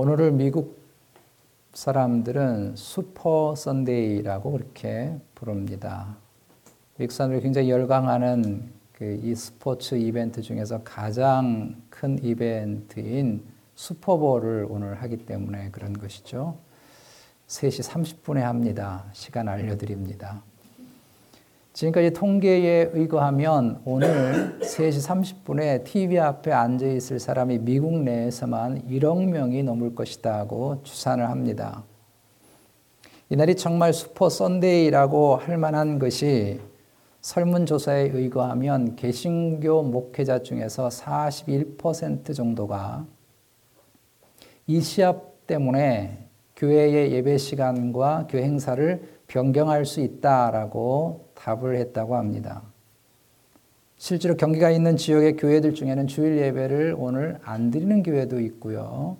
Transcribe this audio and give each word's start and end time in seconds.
오늘을 0.00 0.30
미국 0.30 0.78
사람들은 1.72 2.76
슈퍼 2.76 3.56
선데이라고 3.56 4.52
그렇게 4.52 5.18
부릅니다. 5.34 6.16
미국 6.98 7.10
사람들이 7.10 7.42
굉장히 7.42 7.68
열광하는 7.68 8.70
그 8.92 9.20
이 9.24 9.34
스포츠 9.34 9.96
이벤트 9.96 10.40
중에서 10.40 10.84
가장 10.84 11.82
큰 11.90 12.16
이벤트인 12.22 13.44
슈퍼볼을 13.74 14.68
오늘 14.70 15.02
하기 15.02 15.26
때문에 15.26 15.72
그런 15.72 15.92
것이죠. 15.94 16.56
3시 17.48 17.90
30분에 17.90 18.42
합니다. 18.42 19.04
시간 19.12 19.48
알려드립니다. 19.48 20.44
지금까지 21.78 22.10
통계에 22.10 22.90
의거하면 22.92 23.82
오늘 23.84 24.58
3시 24.58 25.44
30분에 25.46 25.84
TV 25.84 26.18
앞에 26.18 26.50
앉아 26.50 26.84
있을 26.84 27.20
사람이 27.20 27.60
미국 27.60 28.02
내에서만 28.02 28.88
1억 28.88 29.24
명이 29.26 29.62
넘을 29.62 29.94
것이다고 29.94 30.82
추산을 30.82 31.30
합니다. 31.30 31.84
이날이 33.30 33.54
정말 33.54 33.92
슈퍼 33.92 34.28
선데이라고 34.28 35.36
할 35.36 35.56
만한 35.56 36.00
것이 36.00 36.58
설문조사에 37.20 38.10
의거하면 38.12 38.96
개신교 38.96 39.84
목회자 39.84 40.42
중에서 40.42 40.88
41% 40.88 42.34
정도가 42.34 43.06
이 44.66 44.80
시합 44.80 45.46
때문에 45.46 46.26
교회의 46.56 47.12
예배 47.12 47.38
시간과 47.38 48.26
교회 48.28 48.42
행사를 48.42 49.18
변경할 49.28 49.86
수 49.86 50.00
있다라고 50.00 51.27
답을 51.38 51.76
했다고 51.76 52.16
합니다. 52.16 52.62
실제로 53.96 54.36
경기가 54.36 54.70
있는 54.70 54.96
지역의 54.96 55.36
교회들 55.36 55.74
중에는 55.74 56.06
주일 56.06 56.38
예배를 56.38 56.94
오늘 56.98 57.38
안 57.42 57.70
드리는 57.70 58.02
교회도 58.02 58.40
있고요. 58.40 59.16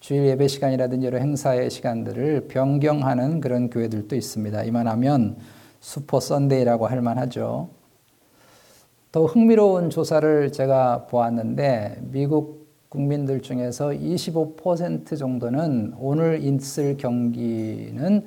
주일 0.00 0.26
예배 0.26 0.48
시간이라든지 0.48 1.06
여러 1.06 1.18
행사의 1.18 1.70
시간들을 1.70 2.48
변경하는 2.48 3.40
그런 3.40 3.68
교회들도 3.70 4.16
있습니다. 4.16 4.64
이만하면 4.64 5.36
슈퍼 5.80 6.20
선데이라고 6.20 6.86
할 6.86 7.02
만하죠. 7.02 7.68
더 9.12 9.24
흥미로운 9.26 9.90
조사를 9.90 10.52
제가 10.52 11.06
보았는데 11.06 11.98
미국 12.00 12.60
국민들 12.88 13.40
중에서 13.40 13.90
25% 13.90 15.16
정도는 15.16 15.94
오늘 15.98 16.42
있을 16.42 16.96
경기는 16.96 18.26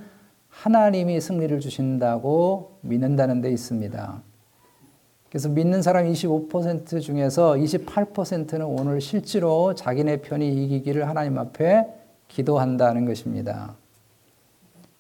하나님이 0.54 1.20
승리를 1.20 1.60
주신다고 1.60 2.78
믿는다는 2.82 3.42
데 3.42 3.52
있습니다. 3.52 4.22
그래서 5.30 5.50
믿는 5.50 5.82
사람 5.82 6.06
25% 6.06 7.02
중에서 7.02 7.54
28%는 7.54 8.64
오늘 8.64 9.02
실제로 9.02 9.74
자기네 9.74 10.18
편이 10.22 10.48
이기기를 10.48 11.10
하나님 11.10 11.40
앞에 11.40 11.88
기도한다는 12.28 13.06
것입니다. 13.06 13.76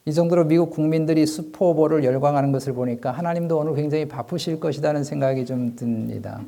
이 0.06 0.12
정도로 0.12 0.46
미국 0.46 0.72
국민들이 0.72 1.26
슈퍼볼을 1.26 2.04
열광하는 2.04 2.52
것을 2.52 2.74
보니까 2.74 3.12
하나님도 3.12 3.58
오늘 3.58 3.76
굉장히 3.76 4.08
바쁘실 4.08 4.60
것이라는 4.60 5.04
생각이 5.04 5.46
좀 5.46 5.76
듭니다. 5.76 6.42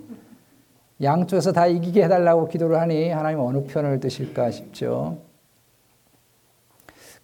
양쪽에서 1.02 1.52
다 1.52 1.68
이기게 1.68 2.04
해달라고 2.04 2.48
기도를 2.48 2.80
하니 2.80 3.10
하나님 3.12 3.40
어느 3.40 3.64
편을 3.66 4.00
드실까 4.00 4.52
싶죠. 4.52 5.20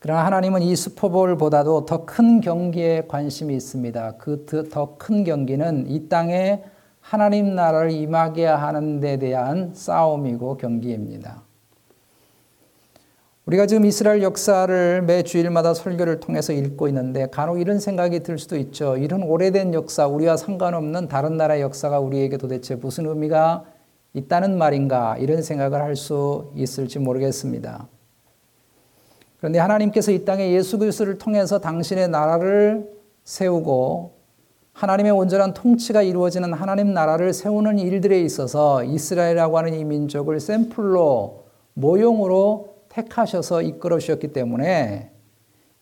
그러나 0.02 0.26
하나님은 0.26 0.64
이 0.64 0.76
슈퍼볼보다도 0.76 1.86
더 1.86 2.06
큰 2.06 2.42
경기에 2.42 3.04
관심이 3.08 3.56
있습니다. 3.56 4.18
그 4.18 4.46
더 4.48 4.98
큰 4.98 5.24
경기는 5.24 5.86
이 5.88 6.10
땅에 6.10 6.64
하나님 7.02 7.54
나라를 7.54 7.92
임하게 7.92 8.46
하는 8.48 9.00
데 9.00 9.18
대한 9.18 9.72
싸움이고 9.76 10.58
경기입니다. 10.58 11.44
우리가 13.46 13.68
지금 13.68 13.86
이스라엘 13.86 14.24
역사를 14.24 15.02
매 15.04 15.22
주일마다 15.24 15.74
설교를 15.76 16.20
통해서 16.20 16.52
읽고 16.54 16.88
있는데 16.88 17.28
간혹 17.30 17.60
이런 17.60 17.80
생각이 17.80 18.22
들 18.22 18.40
수도 18.40 18.58
있죠. 18.58 18.98
이런 18.98 19.22
오래된 19.22 19.74
역사, 19.76 20.08
우리와 20.08 20.36
상관없는 20.38 21.10
다른 21.10 21.38
나라의 21.38 21.62
역사가 21.62 22.00
우리에게 22.00 22.38
도대체 22.38 22.76
무슨 22.76 23.06
의미가 23.08 23.66
있다는 24.14 24.58
말인가 24.58 25.18
이런 25.18 25.44
생각을 25.44 25.80
할 25.82 25.96
수 25.96 26.52
있을지 26.56 26.98
모르겠습니다. 27.00 27.88
그런데 29.42 29.58
하나님께서 29.58 30.12
이 30.12 30.24
땅에 30.24 30.52
예수 30.52 30.78
그리스도를 30.78 31.18
통해서 31.18 31.60
당신의 31.60 32.10
나라를 32.10 32.88
세우고 33.24 34.14
하나님의 34.74 35.12
온전한 35.12 35.56
통치가 35.56 36.04
이루어지는 36.04 36.54
하나님 36.54 36.94
나라를 36.94 37.34
세우는 37.34 37.80
일들에 37.80 38.22
있어서 38.22 38.84
이스라엘이라고 38.84 39.58
하는 39.58 39.74
이 39.74 39.84
민족을 39.84 40.40
샘플로 40.40 41.46
모형으로 41.74 42.76
택하셔서 42.90 43.64
이끌어 43.64 43.98
주셨기 43.98 44.28
때문에 44.28 45.10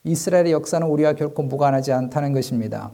이스라엘의 0.06 0.54
역사는 0.54 0.88
우리와 0.88 1.14
결코 1.14 1.44
무관하지 1.44 1.92
않다는 1.92 2.32
것입니다. 2.32 2.92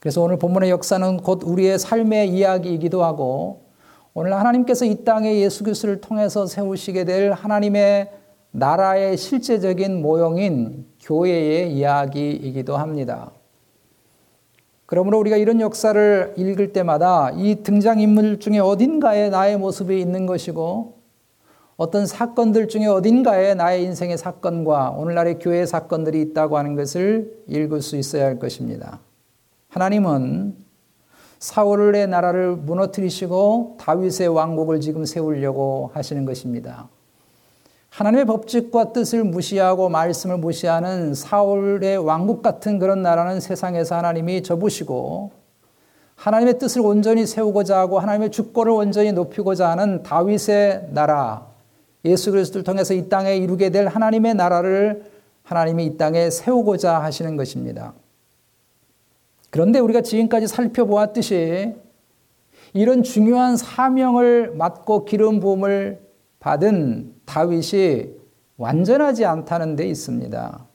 그래서 0.00 0.22
오늘 0.22 0.38
본문의 0.38 0.70
역사는 0.70 1.18
곧 1.18 1.42
우리의 1.44 1.78
삶의 1.78 2.30
이야기이기도 2.30 3.04
하고 3.04 3.66
오늘 4.14 4.32
하나님께서 4.32 4.86
이 4.86 5.04
땅에 5.04 5.38
예수 5.38 5.64
그리스도를 5.64 6.00
통해서 6.00 6.46
세우시게 6.46 7.04
될 7.04 7.32
하나님의 7.32 8.21
나라의 8.52 9.16
실제적인 9.16 10.00
모형인 10.02 10.86
교회의 11.00 11.72
이야기이기도 11.72 12.76
합니다. 12.76 13.32
그러므로 14.86 15.18
우리가 15.20 15.38
이런 15.38 15.60
역사를 15.60 16.34
읽을 16.36 16.74
때마다 16.74 17.30
이 17.30 17.62
등장인물 17.62 18.40
중에 18.40 18.58
어딘가에 18.58 19.30
나의 19.30 19.56
모습이 19.56 19.98
있는 19.98 20.26
것이고 20.26 21.00
어떤 21.76 22.06
사건들 22.06 22.68
중에 22.68 22.86
어딘가에 22.86 23.54
나의 23.54 23.84
인생의 23.84 24.18
사건과 24.18 24.90
오늘날의 24.90 25.38
교회의 25.38 25.66
사건들이 25.66 26.20
있다고 26.20 26.58
하는 26.58 26.76
것을 26.76 27.42
읽을 27.48 27.80
수 27.80 27.96
있어야 27.96 28.26
할 28.26 28.38
것입니다. 28.38 29.00
하나님은 29.68 30.54
사울의 31.38 32.06
나라를 32.08 32.54
무너뜨리시고 32.56 33.78
다윗의 33.80 34.28
왕국을 34.28 34.80
지금 34.80 35.06
세우려고 35.06 35.90
하시는 35.94 36.26
것입니다. 36.26 36.88
하나님의 37.92 38.24
법칙과 38.24 38.94
뜻을 38.94 39.22
무시하고 39.22 39.90
말씀을 39.90 40.38
무시하는 40.38 41.12
사울의 41.12 41.98
왕국 41.98 42.42
같은 42.42 42.78
그런 42.78 43.02
나라는 43.02 43.38
세상에서 43.38 43.96
하나님이 43.96 44.42
접으시고 44.42 45.30
하나님의 46.14 46.58
뜻을 46.58 46.80
온전히 46.80 47.26
세우고자 47.26 47.80
하고 47.80 47.98
하나님의 47.98 48.30
주권을 48.30 48.72
온전히 48.72 49.12
높이고자 49.12 49.68
하는 49.68 50.02
다윗의 50.02 50.88
나라, 50.92 51.46
예수 52.06 52.30
그리스도를 52.30 52.64
통해서 52.64 52.94
이 52.94 53.10
땅에 53.10 53.36
이루게 53.36 53.68
될 53.68 53.88
하나님의 53.88 54.36
나라를 54.36 55.04
하나님이 55.42 55.84
이 55.84 55.96
땅에 55.98 56.30
세우고자 56.30 57.02
하시는 57.02 57.36
것입니다. 57.36 57.92
그런데 59.50 59.80
우리가 59.80 60.00
지금까지 60.00 60.46
살펴보았듯이 60.46 61.74
이런 62.72 63.02
중요한 63.02 63.58
사명을 63.58 64.52
맡고 64.54 65.04
기름 65.04 65.40
부음을 65.40 66.00
받은 66.40 67.11
다윗이 67.24 68.10
완전하지 68.56 69.24
않다는 69.24 69.76
데 69.76 69.86
있습니다. 69.86 70.66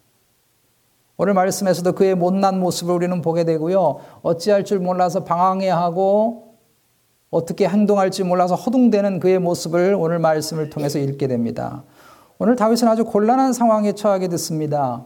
오늘 1.17 1.33
말씀에서도 1.33 1.93
그의 1.93 2.15
못난 2.15 2.59
모습을 2.59 2.93
우리는 2.93 3.21
보게 3.21 3.43
되고요. 3.43 3.99
어찌할 4.21 4.65
줄 4.65 4.79
몰라서 4.79 5.23
방황해하고 5.23 6.55
어떻게 7.29 7.67
행동할지 7.67 8.23
몰라서 8.23 8.55
허둥대는 8.55 9.19
그의 9.19 9.39
모습을 9.39 9.95
오늘 9.97 10.19
말씀을 10.19 10.69
통해서 10.69 10.99
읽게 10.99 11.27
됩니다. 11.27 11.83
오늘 12.37 12.55
다윗은 12.55 12.87
아주 12.87 13.03
곤란한 13.03 13.51
상황에 13.51 13.93
처하게 13.93 14.27
됐습니다. 14.27 15.05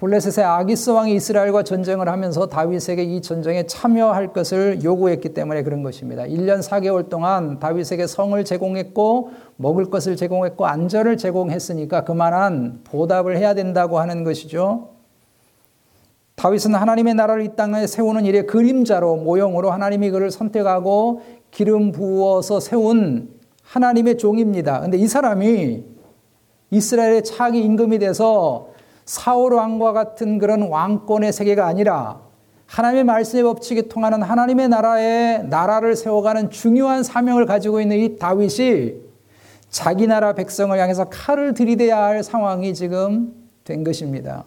블레셋의 0.00 0.46
아기스 0.46 0.90
왕이 0.90 1.14
이스라엘과 1.16 1.62
전쟁을 1.62 2.08
하면서 2.08 2.46
다윗에게 2.46 3.02
이 3.02 3.20
전쟁에 3.20 3.66
참여할 3.66 4.32
것을 4.32 4.82
요구했기 4.82 5.34
때문에 5.34 5.62
그런 5.62 5.82
것입니다. 5.82 6.22
1년 6.22 6.62
4개월 6.62 7.10
동안 7.10 7.58
다윗에게 7.58 8.06
성을 8.06 8.42
제공했고 8.42 9.30
먹을 9.56 9.90
것을 9.90 10.16
제공했고 10.16 10.64
안전을 10.64 11.18
제공했으니까 11.18 12.04
그만한 12.04 12.80
보답을 12.84 13.36
해야 13.36 13.52
된다고 13.52 14.00
하는 14.00 14.24
것이죠. 14.24 14.88
다윗은 16.36 16.74
하나님의 16.74 17.12
나라를 17.12 17.42
이 17.42 17.54
땅에 17.54 17.86
세우는 17.86 18.24
일의 18.24 18.46
그림자로 18.46 19.16
모형으로 19.16 19.70
하나님이 19.70 20.08
그를 20.12 20.30
선택하고 20.30 21.20
기름 21.50 21.92
부어서 21.92 22.58
세운 22.58 23.28
하나님의 23.64 24.16
종입니다. 24.16 24.80
근데 24.80 24.96
이 24.96 25.06
사람이 25.06 25.84
이스라엘의 26.70 27.24
차기 27.24 27.60
임금이 27.60 27.98
돼서 27.98 28.70
사울 29.04 29.54
왕과 29.54 29.92
같은 29.92 30.38
그런 30.38 30.62
왕권의 30.62 31.32
세계가 31.32 31.66
아니라 31.66 32.20
하나님의 32.66 33.04
말씀의 33.04 33.42
법칙에 33.42 33.88
통하는 33.88 34.22
하나님의 34.22 34.68
나라의 34.68 35.44
나라를 35.48 35.96
세워가는 35.96 36.50
중요한 36.50 37.02
사명을 37.02 37.44
가지고 37.46 37.80
있는 37.80 37.98
이 37.98 38.16
다윗이 38.16 38.94
자기 39.70 40.06
나라 40.06 40.34
백성을 40.34 40.78
향해서 40.78 41.08
칼을 41.08 41.54
들이대야 41.54 41.96
할 41.96 42.22
상황이 42.22 42.72
지금 42.74 43.34
된 43.64 43.82
것입니다. 43.82 44.44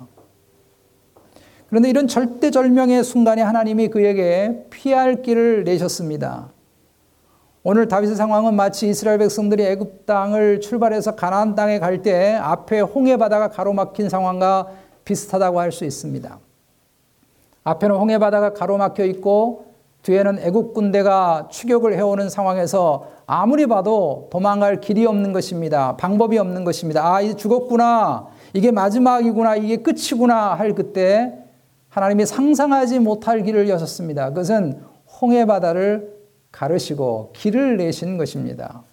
그런데 1.68 1.90
이런 1.90 2.08
절대절명의 2.08 3.04
순간에 3.04 3.42
하나님이 3.42 3.90
그에게 3.90 4.68
피할 4.70 5.22
길을 5.22 5.66
내셨습니다. 5.66 6.53
오늘 7.66 7.88
다윗의 7.88 8.18
상황은 8.18 8.56
마치 8.56 8.90
이스라엘 8.90 9.20
백성들이 9.20 9.64
애굽 9.66 10.06
땅을 10.06 10.60
출발해서 10.60 11.16
가나안 11.16 11.56
땅에 11.56 11.80
갈 11.80 12.02
때 12.02 12.34
앞에 12.34 12.82
홍해 12.82 13.16
바다가 13.16 13.48
가로막힌 13.50 14.10
상황과 14.10 14.68
비슷하다고 15.06 15.62
할 15.62 15.72
수 15.72 15.86
있습니다. 15.86 16.40
앞에는 17.64 17.96
홍해 17.96 18.18
바다가 18.18 18.52
가로막혀 18.54 19.06
있고 19.06 19.68
뒤에는 20.02 20.40
애국 20.40 20.74
군대가 20.74 21.48
추격을 21.50 21.96
해오는 21.96 22.30
상황에서 22.30 23.08
아무리 23.26 23.66
봐도 23.68 24.28
도망갈 24.30 24.82
길이 24.82 25.06
없는 25.06 25.32
것입니다. 25.32 25.96
방법이 25.96 26.38
없는 26.38 26.66
것입니다. 26.66 27.16
아, 27.16 27.22
이제 27.22 27.34
죽었구나. 27.34 28.28
이게 28.52 28.72
마지막이구나. 28.72 29.56
이게 29.56 29.78
끝이구나. 29.78 30.56
할 30.56 30.74
그때 30.74 31.34
하나님이 31.88 32.26
상상하지 32.26 33.00
못할 33.00 33.44
길을 33.44 33.70
여셨습니다. 33.70 34.30
그것은 34.30 34.82
홍해 35.22 35.46
바다를 35.46 36.12
가르시고 36.54 37.34
길을 37.34 37.76
내신 37.76 38.18
것입니다. 38.18 38.84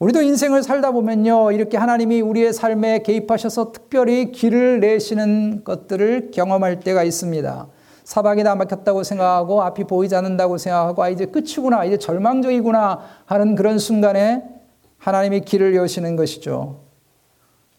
우리도 0.00 0.22
인생을 0.22 0.64
살다 0.64 0.90
보면요, 0.90 1.52
이렇게 1.52 1.76
하나님이 1.76 2.20
우리의 2.20 2.52
삶에 2.52 3.02
개입하셔서 3.02 3.70
특별히 3.70 4.32
길을 4.32 4.80
내시는 4.80 5.62
것들을 5.62 6.32
경험할 6.32 6.80
때가 6.80 7.04
있습니다. 7.04 7.68
사방이 8.02 8.42
다 8.42 8.54
막혔다고 8.54 9.02
생각하고 9.02 9.62
앞이 9.62 9.84
보이지 9.84 10.14
않는다고 10.14 10.58
생각하고 10.58 11.02
아 11.02 11.08
이제 11.08 11.24
끝이구나 11.26 11.84
이제 11.84 11.96
절망적이구나 11.96 13.00
하는 13.24 13.54
그런 13.54 13.78
순간에 13.78 14.42
하나님이 14.98 15.40
길을 15.40 15.74
여시는 15.74 16.16
것이죠. 16.16 16.80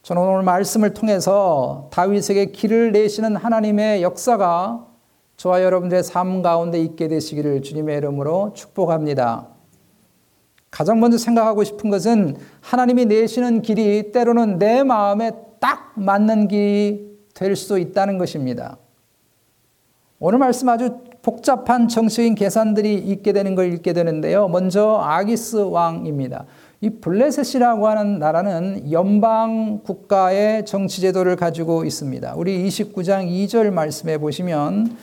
저는 0.02 0.22
오늘 0.22 0.44
말씀을 0.44 0.94
통해서 0.94 1.90
다윗에게 1.92 2.48
길을 2.52 2.92
내시는 2.92 3.36
하나님의 3.36 4.02
역사가 4.02 4.88
저와 5.38 5.64
여러분들의 5.64 6.04
삶 6.04 6.42
가운데 6.42 6.80
있게 6.80 7.08
되시기를 7.08 7.62
주님의 7.62 7.98
이름으로 7.98 8.54
축복합니다. 8.54 9.48
가장 10.72 11.00
먼저 11.00 11.18
생각하고 11.18 11.64
싶은 11.64 11.90
것은 11.90 12.38
하나님이 12.62 13.06
내시는 13.06 13.62
길이 13.62 14.12
때로는 14.12 14.60
내 14.60 14.84
마음에 14.84 15.32
딱 15.60 15.94
맞는 15.96 16.48
길이 16.48 17.16
될 17.34 17.56
수 17.56 17.78
있다는 17.78 18.18
것입니다. 18.18 18.78
오늘 20.20 20.40
말씀 20.40 20.70
아주 20.70 21.00
복잡한 21.22 21.88
정치인 21.88 22.36
계산들이 22.36 22.96
있게 22.96 23.34
되는 23.34 23.56
걸 23.56 23.74
읽게 23.74 23.94
되는데요. 23.94 24.48
먼저 24.48 24.98
아기스 25.02 25.58
왕입니다. 25.58 26.46
이 26.82 26.90
블레셋이라고 26.90 27.88
하는 27.88 28.20
나라는 28.20 28.92
연방 28.92 29.82
국가의 29.84 30.66
정치 30.66 31.02
제도를 31.02 31.36
가지고 31.36 31.84
있습니다. 31.84 32.36
우리 32.36 32.66
29장 32.68 33.28
2절 33.28 33.72
말씀에 33.72 34.18
보시면 34.18 34.96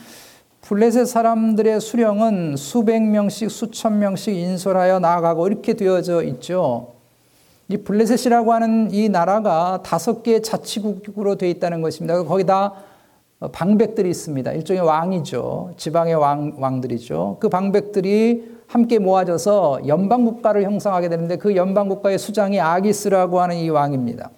블레셋 0.62 1.06
사람들의 1.06 1.80
수령은 1.80 2.56
수백 2.56 3.02
명씩 3.02 3.50
수천 3.50 3.98
명씩 3.98 4.34
인솔하여 4.34 5.00
나아가고 5.00 5.48
이렇게 5.48 5.74
되어져 5.74 6.22
있죠. 6.22 6.92
이 7.68 7.76
블레셋이라고 7.76 8.52
하는 8.52 8.90
이 8.92 9.08
나라가 9.08 9.82
다섯 9.84 10.22
개의 10.22 10.42
자치국으로 10.42 11.34
되어 11.34 11.48
있다는 11.48 11.82
것입니다. 11.82 12.22
거기다 12.22 12.74
방백들이 13.50 14.08
있습니다. 14.08 14.52
일종의 14.52 14.82
왕이죠. 14.82 15.72
지방의 15.76 16.14
왕, 16.14 16.54
왕들이죠. 16.58 17.38
그 17.40 17.48
방백들이 17.48 18.60
함께 18.68 19.00
모아져서 19.00 19.88
연방국가를 19.88 20.62
형성하게 20.62 21.08
되는데 21.08 21.36
그 21.36 21.56
연방국가의 21.56 22.18
수장이 22.18 22.60
아기스라고 22.60 23.40
하는 23.40 23.56
이 23.56 23.68
왕입니다. 23.68 24.30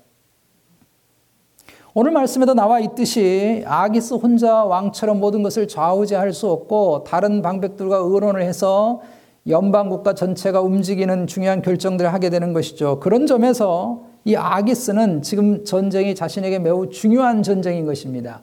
오늘 1.97 2.11
말씀에도 2.11 2.55
나와 2.55 2.81
있듯이 2.81 3.63
아기스 3.69 4.15
혼자 4.15 4.65
왕처럼 4.65 5.21
모든 5.21 5.45
것을 5.45 5.69
좌우지할 5.69 6.33
수 6.33 6.51
없고 6.51 7.05
다른 7.05 7.41
방백들과 7.41 7.99
의논을 7.99 8.43
해서 8.43 9.01
연방국가 9.47 10.13
전체가 10.15 10.61
움직이는 10.61 11.29
중요한 11.29 11.63
결정들을 11.63 12.13
하게 12.13 12.31
되는 12.31 12.53
것이죠. 12.53 12.99
그런 12.99 13.29
점에서 13.29 14.03
이 14.25 14.35
아기스는 14.35 15.23
지금 15.23 15.65
전쟁이 15.65 16.17
자신에게 16.17 16.59
매우 16.59 16.91
중요한 16.91 17.45
전쟁인 17.45 17.87
것입니다. 17.87 18.43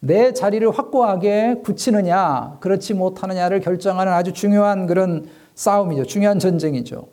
내 0.00 0.34
자리를 0.34 0.70
확고하게 0.70 1.62
굳히느냐, 1.64 2.58
그렇지 2.60 2.92
못하느냐를 2.92 3.60
결정하는 3.60 4.12
아주 4.12 4.34
중요한 4.34 4.86
그런 4.86 5.24
싸움이죠. 5.54 6.04
중요한 6.04 6.38
전쟁이죠. 6.38 7.06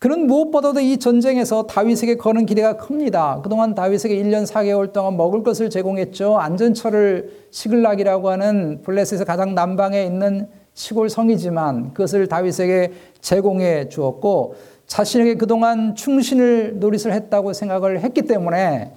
그는 0.00 0.26
무엇보다도 0.26 0.80
이 0.80 0.96
전쟁에서 0.96 1.66
다윗에게 1.66 2.16
거는 2.16 2.46
기대가 2.46 2.78
큽니다. 2.78 3.40
그동안 3.42 3.74
다윗에게 3.74 4.16
1년 4.16 4.46
4개월 4.46 4.94
동안 4.94 5.18
먹을 5.18 5.42
것을 5.42 5.68
제공했죠. 5.68 6.38
안전처를 6.38 7.30
시글락이라고 7.50 8.30
하는 8.30 8.80
블레셋에서 8.80 9.26
가장 9.26 9.54
남방에 9.54 10.02
있는 10.02 10.48
시골 10.72 11.10
성이지만 11.10 11.92
그것을 11.92 12.28
다윗에게 12.28 12.92
제공해 13.20 13.90
주었고 13.90 14.54
자신에게 14.86 15.34
그동안 15.34 15.94
충신을 15.94 16.78
노릇을 16.80 17.12
했다고 17.12 17.52
생각을 17.52 18.00
했기 18.00 18.22
때문에 18.22 18.92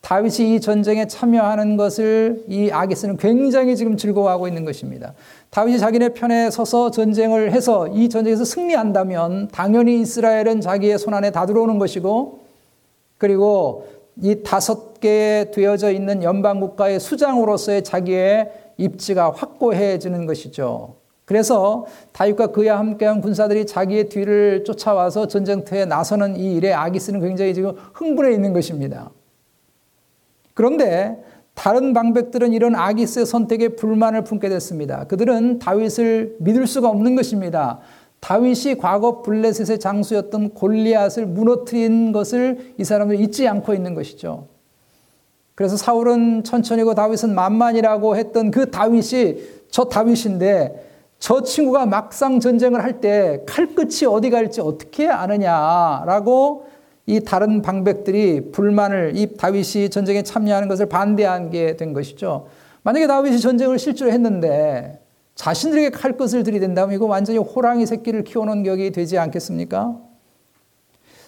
다윗이 0.00 0.54
이 0.54 0.60
전쟁에 0.60 1.06
참여하는 1.06 1.76
것을 1.76 2.44
이 2.48 2.70
아기스는 2.70 3.16
굉장히 3.18 3.76
지금 3.76 3.96
즐거워하고 3.96 4.48
있는 4.48 4.64
것입니다. 4.64 5.12
다윗이 5.50 5.78
자기네 5.78 6.10
편에 6.10 6.50
서서 6.50 6.90
전쟁을 6.90 7.52
해서 7.52 7.86
이 7.88 8.08
전쟁에서 8.08 8.44
승리한다면 8.44 9.48
당연히 9.52 10.00
이스라엘은 10.00 10.62
자기의 10.62 10.98
손안에 10.98 11.30
다 11.32 11.44
들어오는 11.44 11.78
것이고 11.78 12.40
그리고 13.18 13.86
이 14.22 14.42
다섯 14.42 15.00
개에 15.00 15.50
되어져 15.50 15.92
있는 15.92 16.22
연방국가의 16.22 16.98
수장으로서의 17.00 17.84
자기의 17.84 18.50
입지가 18.78 19.32
확고해지는 19.32 20.26
것이죠. 20.26 20.94
그래서 21.26 21.86
다윗과 22.12 22.48
그와 22.48 22.78
함께한 22.78 23.20
군사들이 23.20 23.66
자기의 23.66 24.08
뒤를 24.08 24.64
쫓아와서 24.64 25.28
전쟁터에 25.28 25.84
나서는 25.84 26.36
이 26.36 26.56
일에 26.56 26.72
아기스는 26.72 27.20
굉장히 27.20 27.54
지금 27.54 27.76
흥분해 27.94 28.32
있는 28.32 28.52
것입니다. 28.52 29.10
그런데 30.60 31.16
다른 31.54 31.94
방백들은 31.94 32.52
이런 32.52 32.74
아기스의 32.74 33.24
선택에 33.24 33.68
불만을 33.68 34.24
품게 34.24 34.50
됐습니다. 34.50 35.04
그들은 35.04 35.58
다윗을 35.58 36.36
믿을 36.38 36.66
수가 36.66 36.90
없는 36.90 37.16
것입니다. 37.16 37.78
다윗이 38.20 38.76
과거 38.78 39.22
블레셋의 39.22 39.80
장수였던 39.80 40.50
골리앗을 40.50 41.24
무너뜨린 41.24 42.12
것을 42.12 42.74
이 42.76 42.84
사람들 42.84 43.18
잊지 43.22 43.48
않고 43.48 43.72
있는 43.72 43.94
것이죠. 43.94 44.48
그래서 45.54 45.78
사울은 45.78 46.44
천천히고 46.44 46.94
다윗은 46.94 47.34
만만이라고 47.34 48.16
했던 48.16 48.50
그 48.50 48.70
다윗이 48.70 49.36
저 49.70 49.84
다윗인데 49.84 50.88
저 51.18 51.42
친구가 51.42 51.86
막상 51.86 52.38
전쟁을 52.38 52.84
할 52.84 53.00
때 53.00 53.44
칼끝이 53.46 54.04
어디 54.06 54.28
갈지 54.28 54.60
어떻게 54.60 55.08
아느냐라고 55.08 56.66
이 57.10 57.18
다른 57.18 57.60
방백들이 57.60 58.52
불만을 58.52 59.14
이 59.16 59.34
다윗이 59.36 59.90
전쟁에 59.90 60.22
참여하는 60.22 60.68
것을 60.68 60.86
반대하게 60.86 61.76
된 61.76 61.92
것이죠. 61.92 62.46
만약에 62.84 63.08
다윗이 63.08 63.40
전쟁을 63.40 63.80
실제로 63.80 64.12
했는데 64.12 65.00
자신들에게 65.34 65.90
칼 65.90 66.16
것을 66.16 66.44
들이댄다면 66.44 66.94
이거 66.94 67.06
완전히 67.06 67.38
호랑이 67.38 67.84
새끼를 67.84 68.22
키워놓은 68.22 68.62
격이 68.62 68.92
되지 68.92 69.18
않겠습니까? 69.18 69.98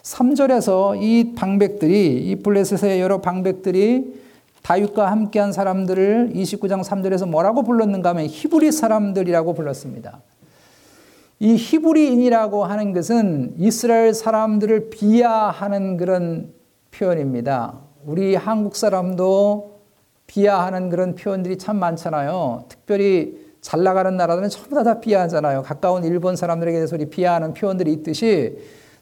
3절에서 0.03 1.03
이 1.03 1.35
방백들이 1.35 2.31
이 2.31 2.37
블레셋의 2.37 3.01
여러 3.01 3.21
방백들이 3.21 4.23
다윗과 4.63 5.11
함께한 5.11 5.53
사람들을 5.53 6.31
29장 6.33 6.85
3절에서 6.85 7.29
뭐라고 7.29 7.65
불렀는가 7.65 8.11
하면 8.11 8.27
히브리 8.27 8.71
사람들이라고 8.71 9.55
불렀습니다. 9.55 10.21
이 11.43 11.57
히브리인이라고 11.57 12.65
하는 12.65 12.93
것은 12.93 13.55
이스라엘 13.59 14.15
사람들을 14.15 14.91
비하하는 14.91 15.97
그런 15.97 16.53
표현입니다. 16.93 17.81
우리 18.07 18.37
한국 18.37 18.77
사람도 18.77 19.81
비하하는 20.29 20.89
그런 20.89 21.17
표현들이 21.17 21.59
참 21.59 21.81
많잖아요. 21.81 22.67
특별히 22.69 23.45
잘 23.61 23.83
나가는 23.83 24.17
나라들은 24.17 24.51
전부 24.51 24.77
다, 24.77 24.85
다 24.85 25.01
비하하잖아요. 25.01 25.63
가까운 25.63 26.05
일본 26.05 26.37
사람들에게 26.37 26.79
대해서 26.79 26.97
비하하는 27.11 27.55
표현들이 27.55 27.93
있듯이 27.93 28.59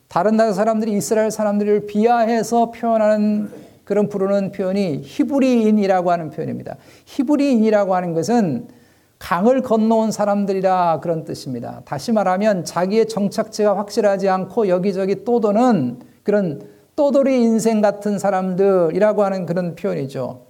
다른 0.09 0.39
나라 0.39 0.55
사람들이 0.55 0.93
이스라엘 0.93 1.31
사람들을 1.31 1.85
비하해서 1.85 2.71
표현하는 2.71 3.51
그런 3.85 4.09
부르는 4.09 4.53
표현이 4.53 5.03
히브리인이라고 5.05 6.11
하는 6.11 6.31
표현입니다. 6.31 6.77
히브리인이라고 7.05 7.95
하는 7.95 8.15
것은 8.15 8.80
강을 9.21 9.63
건너온 9.63 10.11
사람들이라 10.11 11.01
그런 11.01 11.25
뜻입니다. 11.25 11.83
다시 11.85 12.11
말하면 12.11 12.65
자기의 12.65 13.07
정착지가 13.07 13.77
확실하지 13.77 14.29
않고 14.29 14.67
여기저기 14.69 15.25
떠도는 15.25 16.01
그런 16.25 16.63
떠돌이 16.97 17.41
인생 17.41 17.81
같은 17.81 18.19
사람들이라고 18.19 19.23
하는 19.23 19.47
그런 19.47 19.77
표현이죠. 19.77 20.47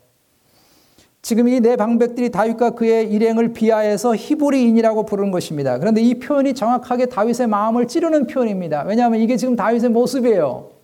지금 1.20 1.48
이 1.48 1.60
네 1.60 1.76
방백들이 1.76 2.30
다윗과 2.30 2.70
그의 2.70 3.12
일행을 3.12 3.52
비하해서 3.52 4.16
히브리인이라고 4.16 5.04
부르는 5.04 5.30
것입니다. 5.32 5.78
그런데 5.78 6.00
이 6.00 6.18
표현이 6.18 6.54
정확하게 6.54 7.06
다윗의 7.06 7.48
마음을 7.48 7.86
찌르는 7.88 8.26
표현입니다. 8.28 8.84
왜냐하면 8.86 9.20
이게 9.20 9.36
지금 9.36 9.54
다윗의 9.54 9.90
모습이에요. 9.90 10.79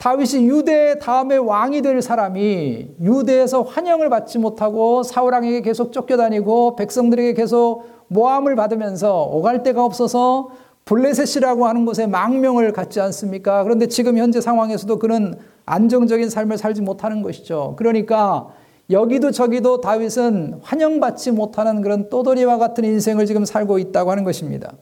다윗이 0.00 0.48
유대 0.48 0.98
다음에 0.98 1.36
왕이 1.36 1.82
될 1.82 2.00
사람이 2.00 2.88
유대에서 3.02 3.60
환영을 3.60 4.08
받지 4.08 4.38
못하고 4.38 5.02
사울왕에게 5.02 5.60
계속 5.60 5.92
쫓겨다니고 5.92 6.76
백성들에게 6.76 7.34
계속 7.34 7.84
모함을 8.08 8.56
받으면서 8.56 9.24
오갈 9.24 9.62
데가 9.62 9.84
없어서 9.84 10.52
블레셋이라고 10.86 11.66
하는 11.66 11.84
곳에 11.84 12.06
망명을 12.06 12.72
갖지 12.72 12.98
않습니까? 12.98 13.62
그런데 13.62 13.88
지금 13.88 14.16
현재 14.16 14.40
상황에서도 14.40 14.98
그는 14.98 15.34
안정적인 15.66 16.30
삶을 16.30 16.56
살지 16.56 16.80
못하는 16.80 17.20
것이죠. 17.20 17.74
그러니까 17.76 18.48
여기도 18.88 19.30
저기도 19.30 19.82
다윗은 19.82 20.60
환영받지 20.62 21.32
못하는 21.32 21.82
그런 21.82 22.08
또돌이와 22.08 22.56
같은 22.56 22.86
인생을 22.86 23.26
지금 23.26 23.44
살고 23.44 23.78
있다고 23.78 24.10
하는 24.10 24.24
것입니다. 24.24 24.72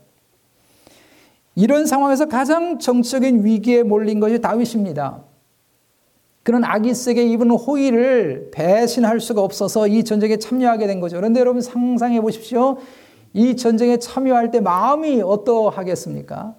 이런 1.59 1.87
상황에서 1.87 2.27
가장 2.27 2.79
정치적인 2.79 3.45
위기에 3.45 3.83
몰린 3.83 4.21
것이 4.21 4.41
다윗입니다. 4.41 5.25
그는 6.45 6.63
아기스에게 6.63 7.25
입은 7.25 7.51
호의를 7.51 8.51
배신할 8.53 9.19
수가 9.19 9.43
없어서 9.43 9.89
이 9.89 10.05
전쟁에 10.05 10.37
참여하게 10.37 10.87
된 10.87 11.01
거죠. 11.01 11.17
그런데 11.17 11.41
여러분 11.41 11.61
상상해 11.61 12.21
보십시오. 12.21 12.77
이 13.33 13.57
전쟁에 13.57 13.99
참여할 13.99 14.53
때 14.53 14.61
마음이 14.61 15.21
어떠하겠습니까? 15.21 16.55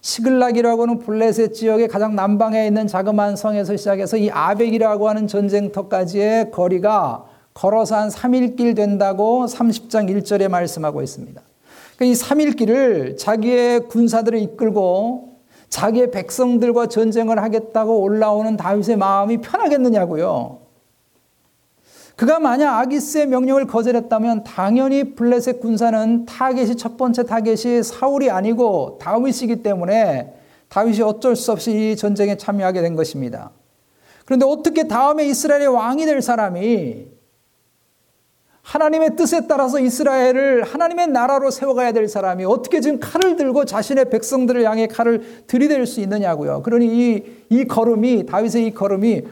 시글락이라고 0.00 0.82
하는 0.82 0.98
블레셋 0.98 1.54
지역의 1.54 1.86
가장 1.86 2.16
남방에 2.16 2.66
있는 2.66 2.88
자그마한 2.88 3.36
성에서 3.36 3.76
시작해서 3.76 4.16
이 4.16 4.28
아벡이라고 4.28 5.08
하는 5.08 5.28
전쟁터까지의 5.28 6.50
거리가 6.50 7.26
걸어서 7.54 7.94
한 7.94 8.08
3일 8.08 8.56
길 8.56 8.74
된다고 8.74 9.46
30장 9.46 10.10
1절에 10.10 10.48
말씀하고 10.48 11.00
있습니다. 11.00 11.40
그러니까 12.00 12.04
이 12.06 12.12
3일길을 12.12 13.18
자기의 13.18 13.88
군사들을 13.88 14.38
이끌고 14.38 15.36
자기의 15.68 16.10
백성들과 16.10 16.86
전쟁을 16.86 17.40
하겠다고 17.42 18.00
올라오는 18.00 18.56
다윗의 18.56 18.96
마음이 18.96 19.42
편하겠느냐고요. 19.42 20.60
그가 22.16 22.38
만약 22.40 22.78
아기스의 22.78 23.26
명령을 23.26 23.66
거절했다면 23.66 24.44
당연히 24.44 25.14
블레셋 25.14 25.60
군사는 25.60 26.24
타겟이 26.24 26.76
첫 26.76 26.96
번째 26.96 27.24
타겟이 27.24 27.82
사울이 27.82 28.30
아니고 28.30 28.98
다윗이기 29.00 29.62
때문에 29.62 30.32
다윗이 30.70 31.02
어쩔 31.02 31.36
수 31.36 31.52
없이 31.52 31.92
이 31.92 31.96
전쟁에 31.96 32.36
참여하게 32.36 32.80
된 32.80 32.96
것입니다. 32.96 33.50
그런데 34.24 34.46
어떻게 34.46 34.88
다음에 34.88 35.26
이스라엘의 35.26 35.68
왕이 35.68 36.06
될 36.06 36.22
사람이 36.22 37.19
하나님의 38.70 39.16
뜻에 39.16 39.48
따라서 39.48 39.80
이스라엘을 39.80 40.62
하나님의 40.62 41.08
나라로 41.08 41.50
세워가야 41.50 41.90
될 41.90 42.06
사람이 42.06 42.44
어떻게 42.44 42.80
지금 42.80 43.00
칼을 43.00 43.34
들고 43.34 43.64
자신의 43.64 44.10
백성들을 44.10 44.62
향해 44.62 44.86
칼을 44.86 45.44
들이댈 45.48 45.86
수 45.86 46.00
있느냐고요. 46.00 46.62
그러니 46.62 46.86
이, 46.86 47.24
이 47.48 47.64
걸음이, 47.64 48.26
다윗의 48.26 48.66
이 48.66 48.70
걸음이 48.72 49.22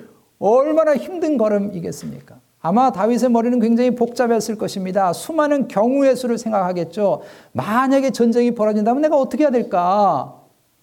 얼마나 0.40 0.96
힘든 0.96 1.38
걸음이겠습니까? 1.38 2.34
아마 2.60 2.90
다윗의 2.90 3.30
머리는 3.30 3.60
굉장히 3.60 3.92
복잡했을 3.94 4.58
것입니다. 4.58 5.12
수많은 5.12 5.68
경우의 5.68 6.16
수를 6.16 6.36
생각하겠죠. 6.36 7.22
만약에 7.52 8.10
전쟁이 8.10 8.50
벌어진다면 8.50 9.02
내가 9.02 9.16
어떻게 9.16 9.44
해야 9.44 9.52
될까? 9.52 10.34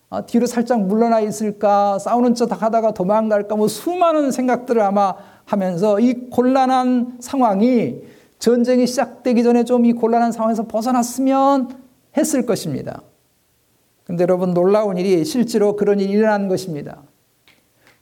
아, 0.09 0.21
뒤로 0.21 0.45
살짝 0.45 0.79
물러나 0.79 1.19
있을까? 1.19 1.99
싸우는 1.99 2.35
척 2.35 2.61
하다가 2.61 2.93
도망갈까? 2.93 3.57
뭐 3.57 3.67
수많은 3.67 4.31
생각들을 4.31 4.81
아마 4.81 5.13
하면서 5.43 5.99
이 5.99 6.29
곤란한 6.29 7.17
상황이 7.19 8.15
전쟁이 8.45 8.85
시작되기 8.85 9.41
전에 9.41 9.63
좀 9.63 9.85
이 9.85 9.93
곤란한 9.93 10.31
상황에서 10.31 10.67
벗어났으면 10.67 11.69
했을 12.15 12.45
것입니다. 12.45 13.01
근데 14.03 14.21
여러분 14.21 14.53
놀라운 14.53 14.97
일이 14.97 15.25
실제로 15.25 15.75
그런 15.75 15.99
일이 15.99 16.11
일어난 16.11 16.47
것입니다. 16.47 17.01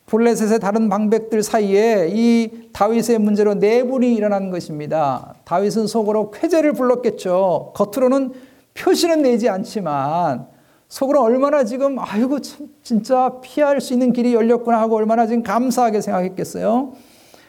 블레셋의 0.08 0.60
다른 0.60 0.90
방백들 0.90 1.44
사이에 1.44 2.10
이 2.12 2.70
다윗의 2.74 3.20
문제로 3.20 3.54
내분이 3.54 4.14
일어난 4.16 4.52
것입니다. 4.52 5.34
다윗은 5.46 5.88
속으로 5.88 6.32
쾌재를 6.32 6.74
불렀겠죠. 6.74 7.72
겉으로는 7.74 8.34
표시는 8.74 9.22
내지 9.22 9.48
않지만 9.48 10.48
속으로 10.90 11.22
얼마나 11.22 11.64
지금 11.64 11.98
아이고 12.00 12.42
참 12.42 12.68
진짜 12.84 13.40
피할 13.42 13.80
수 13.80 13.94
있는 13.94 14.12
길이 14.12 14.34
열렸구나 14.34 14.82
하고 14.82 14.98
얼마나 14.98 15.26
지금 15.26 15.42
감사하게 15.42 16.02
생각했겠어요. 16.02 16.96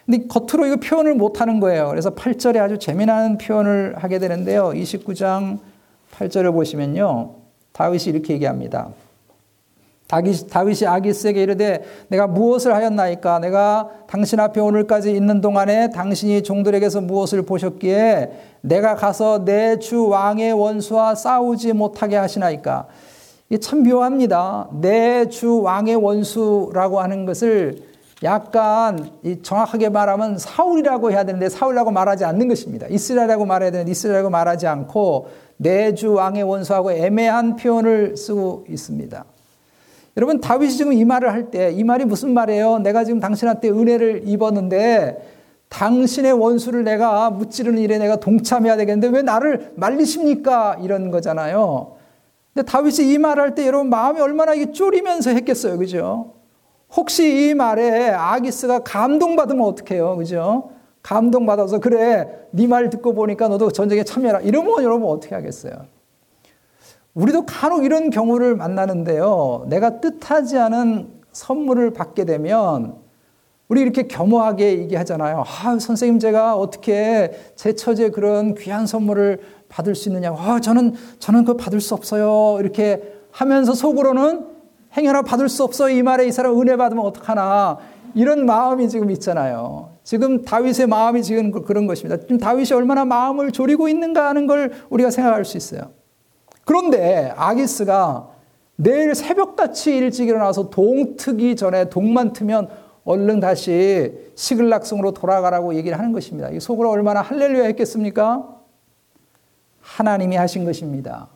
근데 0.05 0.27
겉으로 0.27 0.67
이거 0.67 0.75
표현을 0.77 1.15
못 1.15 1.41
하는 1.41 1.59
거예요. 1.59 1.87
그래서 1.89 2.11
8절에 2.11 2.57
아주 2.57 2.77
재미난 2.77 3.37
표현을 3.37 3.95
하게 3.97 4.19
되는데요. 4.19 4.65
29장 4.69 5.59
8절을 6.13 6.53
보시면요. 6.53 7.31
다윗이 7.73 8.03
이렇게 8.05 8.33
얘기합니다. 8.35 8.89
다윗이 10.07 10.85
아기스에게 10.85 11.41
이르되 11.41 11.83
내가 12.09 12.27
무엇을 12.27 12.75
하였나이까 12.75 13.39
내가 13.39 13.89
당신 14.07 14.39
앞에 14.39 14.61
오늘까지 14.61 15.11
있는 15.11 15.41
동안에 15.41 15.89
당신이 15.89 16.43
종들에게서 16.43 17.01
무엇을 17.01 17.41
보셨기에 17.41 18.31
내가 18.61 18.95
가서 18.95 19.43
내 19.43 19.77
주 19.79 20.07
왕의 20.07 20.53
원수와 20.53 21.15
싸우지 21.15 21.73
못하게 21.73 22.17
하시나이까 22.17 22.85
이게 23.49 23.59
참 23.59 23.81
묘합니다. 23.81 24.69
내 24.79 25.25
주 25.25 25.61
왕의 25.61 25.95
원수라고 25.95 27.01
하는 27.01 27.25
것을 27.25 27.94
약간 28.25 29.09
정확하게 29.41 29.89
말하면 29.89 30.37
사울이라고 30.37 31.11
해야 31.11 31.23
되는데 31.23 31.47
사울이라고 31.47 31.91
말하지 31.91 32.25
않는 32.25 32.49
것입니다. 32.49 32.87
이스라엘이라고 32.89 33.45
말해야 33.45 33.71
되는데 33.71 33.91
이스라엘이라고 33.91 34.29
말하지 34.29 34.67
않고 34.67 35.27
내주 35.57 36.11
왕의 36.13 36.43
원수하고 36.43 36.91
애매한 36.91 37.55
표현을 37.55 38.17
쓰고 38.17 38.65
있습니다. 38.67 39.23
여러분 40.17 40.41
다윗이 40.41 40.71
지금 40.73 40.93
이 40.93 41.05
말을 41.05 41.31
할 41.31 41.51
때 41.51 41.71
이 41.71 41.83
말이 41.83 42.05
무슨 42.05 42.33
말이에요? 42.33 42.79
내가 42.79 43.03
지금 43.03 43.19
당신한테 43.19 43.69
은혜를 43.69 44.23
입었는데 44.25 45.31
당신의 45.69 46.33
원수를 46.33 46.83
내가 46.83 47.29
무찌르는 47.29 47.79
일에 47.81 47.97
내가 47.97 48.15
동참해야 48.17 48.77
되겠는데 48.77 49.15
왜 49.15 49.21
나를 49.23 49.73
말리십니까? 49.75 50.77
이런 50.81 51.11
거잖아요. 51.11 51.95
근데 52.53 52.65
다윗이 52.65 53.11
이 53.11 53.17
말을 53.17 53.43
할때 53.43 53.67
여러분 53.67 53.89
마음이 53.89 54.21
얼마나 54.21 54.53
이게 54.53 54.71
쫄이면서 54.71 55.31
했겠어요. 55.31 55.77
그죠? 55.77 56.34
혹시 56.95 57.49
이 57.49 57.53
말에 57.53 58.09
아기스가 58.09 58.79
감동받으면 58.79 59.65
어떡해요? 59.65 60.15
그죠? 60.17 60.69
감동받아서 61.03 61.79
그래 61.79 62.27
네 62.51 62.67
말 62.67 62.89
듣고 62.89 63.13
보니까 63.13 63.47
너도 63.47 63.69
전쟁에 63.71 64.03
참여해라 64.03 64.39
이러면 64.41 64.83
여러분 64.83 65.09
어떻게 65.09 65.35
하겠어요? 65.35 65.73
우리도 67.13 67.45
간혹 67.45 67.85
이런 67.85 68.09
경우를 68.09 68.55
만나는데요. 68.55 69.65
내가 69.69 70.01
뜻하지 70.01 70.57
않은 70.57 71.09
선물을 71.31 71.91
받게 71.91 72.25
되면 72.25 72.95
우리 73.67 73.81
이렇게 73.81 74.03
겸허하게 74.07 74.79
얘기하잖아요. 74.79 75.43
아, 75.45 75.79
선생님 75.79 76.19
제가 76.19 76.55
어떻게 76.55 77.31
제 77.55 77.73
처제 77.73 78.09
그런 78.11 78.53
귀한 78.55 78.85
선물을 78.85 79.39
받을 79.69 79.95
수 79.95 80.09
있느냐. 80.09 80.31
아, 80.37 80.59
저는 80.59 80.93
저는 81.19 81.45
그거 81.45 81.57
받을 81.57 81.81
수 81.81 81.93
없어요. 81.93 82.59
이렇게 82.59 83.01
하면서 83.31 83.73
속으로는 83.73 84.54
행여나 84.97 85.23
받을 85.23 85.49
수 85.49 85.63
없어 85.63 85.89
이 85.89 86.01
말에 86.01 86.27
이 86.27 86.31
사람 86.31 86.59
은혜 86.59 86.77
받으면 86.77 87.03
어떡하나 87.05 87.79
이런 88.13 88.45
마음이 88.45 88.87
지금 88.87 89.11
있잖아요. 89.11 89.95
지금 90.03 90.43
다윗의 90.45 90.87
마음이 90.87 91.21
지금 91.21 91.51
그, 91.51 91.63
그런 91.63 91.85
것입니다. 91.85 92.21
지금 92.21 92.37
다윗이 92.37 92.71
얼마나 92.73 93.03
마음을 93.03 93.51
졸이고 93.51 93.89
있는가 93.89 94.29
하는 94.29 94.47
걸 94.47 94.71
우리가 94.89 95.11
생각할 95.11 95.43
수 95.43 95.57
있어요. 95.57 95.91
그런데 96.63 97.33
아기스가 97.35 98.29
내일 98.77 99.15
새벽같이 99.15 99.97
일찍 99.97 100.29
일어나서 100.29 100.69
동 100.69 101.15
트기 101.17 101.55
전에 101.55 101.89
동만 101.89 102.33
트면 102.33 102.69
얼른 103.03 103.39
다시 103.39 104.13
시글락성으로 104.35 105.11
돌아가라고 105.11 105.75
얘기를 105.75 105.97
하는 105.97 106.11
것입니다. 106.11 106.49
이 106.49 106.59
속으로 106.59 106.89
얼마나 106.89 107.21
할렐루야 107.21 107.65
했겠습니까? 107.65 108.49
하나님이 109.81 110.35
하신 110.35 110.65
것입니다. 110.65 111.34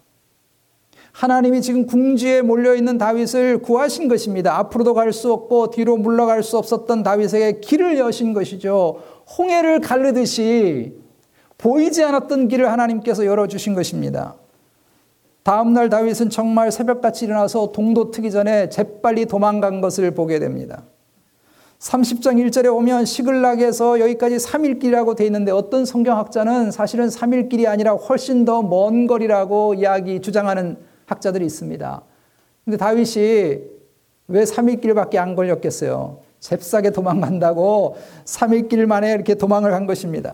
하나님이 1.12 1.62
지금 1.62 1.86
궁지에 1.86 2.42
몰려 2.42 2.75
있는 2.75 2.98
다윗을 2.98 3.62
구하신 3.62 4.08
것입니다. 4.08 4.58
앞으로도 4.58 4.94
갈 4.94 5.12
수 5.12 5.34
없고 5.34 5.72
뒤로 5.72 5.98
물러갈 5.98 6.44
수 6.44 6.58
없었던 6.58 7.04
다윗에게 7.04 7.60
길을 7.62 7.98
여신 7.98 8.34
것이죠. 8.34 9.00
홍해를 9.38 9.80
가르듯이 9.82 10.94
보이지 11.58 12.04
않았던 12.04 12.48
길을 12.48 12.72
하나님께서 12.72 13.25
열어 13.25 13.48
주신 13.48 13.74
것입니다. 13.74 14.36
다음 15.44 15.74
날 15.74 15.89
다윗은 15.89 16.30
정말 16.30 16.72
새벽같이 16.72 17.25
일어나서 17.25 17.72
동도 17.72 18.12
트기 18.12 18.30
전에 18.30 18.70
재빨리 18.70 19.25
도망간 19.25 19.82
것을 19.82 20.12
보게 20.12 20.38
됩니다. 20.39 20.84
30장 21.80 22.36
1절에 22.50 22.74
오면 22.75 23.06
시글락에서 23.06 24.00
여기까지 24.00 24.36
3일 24.36 24.80
길이라고 24.80 25.16
돼 25.16 25.25
있는데 25.25 25.51
어떤 25.51 25.86
성경학자는 25.86 26.72
사실은 26.72 27.08
3일 27.08 27.50
길이 27.50 27.68
아니라 27.68 27.94
훨씬 27.94 28.46
더 28.46 28.62
먼 28.62 29.08
거리라고 29.08 29.74
이야기 29.74 30.22
주장하는 30.22 30.78
학자들이 31.10 31.46
있습니다. 31.46 32.01
근데 32.66 32.78
다윗이 32.78 33.60
왜 34.28 34.44
3일 34.44 34.82
길밖에 34.82 35.18
안 35.18 35.36
걸렸겠어요? 35.36 36.20
잽싸게 36.39 36.92
도망간다고 36.92 37.98
3일 38.25 38.70
길 38.70 38.86
만에 38.86 39.12
이렇게 39.12 39.36
도망을 39.36 39.74
한 39.74 39.86
것입니다. 39.86 40.34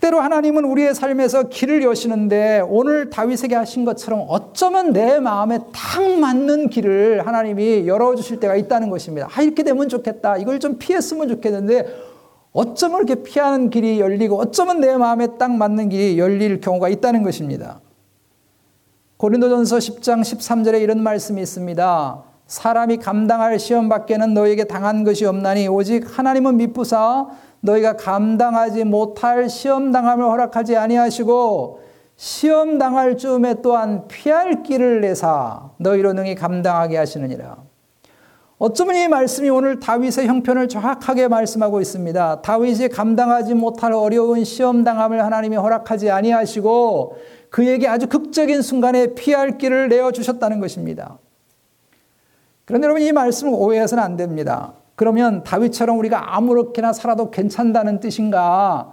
때로 0.00 0.20
하나님은 0.20 0.64
우리의 0.64 0.94
삶에서 0.94 1.48
길을 1.48 1.82
여시는데 1.82 2.62
오늘 2.68 3.10
다윗에게 3.10 3.56
하신 3.56 3.84
것처럼 3.84 4.24
어쩌면 4.28 4.92
내 4.92 5.18
마음에 5.18 5.58
딱 5.72 6.08
맞는 6.20 6.70
길을 6.70 7.26
하나님이 7.26 7.88
열어주실 7.88 8.38
때가 8.38 8.54
있다는 8.54 8.90
것입니다. 8.90 9.28
아, 9.34 9.42
이렇게 9.42 9.64
되면 9.64 9.88
좋겠다. 9.88 10.36
이걸 10.36 10.60
좀 10.60 10.78
피했으면 10.78 11.28
좋겠는데 11.28 11.86
어쩌면 12.52 13.04
이렇게 13.04 13.22
피하는 13.22 13.70
길이 13.70 13.98
열리고 13.98 14.38
어쩌면 14.38 14.80
내 14.80 14.96
마음에 14.96 15.26
딱 15.36 15.50
맞는 15.50 15.88
길이 15.88 16.18
열릴 16.18 16.60
경우가 16.60 16.88
있다는 16.88 17.24
것입니다. 17.24 17.80
고린도전서 19.18 19.78
10장 19.78 20.20
13절에 20.20 20.80
이런 20.80 21.02
말씀이 21.02 21.42
있습니다. 21.42 22.22
사람이 22.46 22.98
감당할 22.98 23.58
시험 23.58 23.88
밖에는 23.88 24.32
너에게 24.32 24.62
당한 24.62 25.02
것이 25.02 25.24
없나니 25.24 25.66
오직 25.66 26.06
하나님은 26.16 26.56
미쁘사 26.56 27.26
너희가 27.60 27.96
감당하지 27.96 28.84
못할 28.84 29.50
시험 29.50 29.90
당함을 29.90 30.24
허락하지 30.24 30.76
아니하시고 30.76 31.80
시험 32.14 32.78
당할 32.78 33.18
즈음에 33.18 33.60
또한 33.60 34.06
피할 34.06 34.62
길을 34.62 35.00
내사 35.00 35.70
너희로 35.78 36.12
능히 36.12 36.36
감당하게 36.36 36.96
하시느니라. 36.98 37.56
어쩌면 38.58 38.96
이 38.96 39.08
말씀이 39.08 39.50
오늘 39.50 39.78
다윗의 39.80 40.26
형편을 40.26 40.68
정확하게 40.68 41.26
말씀하고 41.26 41.80
있습니다. 41.80 42.42
다윗이 42.42 42.88
감당하지 42.88 43.54
못할 43.54 43.92
어려운 43.92 44.44
시험 44.44 44.84
당함을 44.84 45.24
하나님이 45.24 45.56
허락하지 45.56 46.10
아니하시고 46.10 47.16
그에게 47.50 47.88
아주 47.88 48.08
극적인 48.08 48.62
순간에 48.62 49.14
피할 49.14 49.58
길을 49.58 49.88
내어 49.88 50.12
주셨다는 50.12 50.60
것입니다. 50.60 51.18
그런데 52.64 52.84
여러분 52.84 53.02
이 53.02 53.12
말씀을 53.12 53.52
오해해서는 53.54 54.02
안 54.02 54.16
됩니다. 54.16 54.74
그러면 54.94 55.44
다윗처럼 55.44 55.98
우리가 55.98 56.36
아무렇게나 56.36 56.92
살아도 56.92 57.30
괜찮다는 57.30 58.00
뜻인가? 58.00 58.92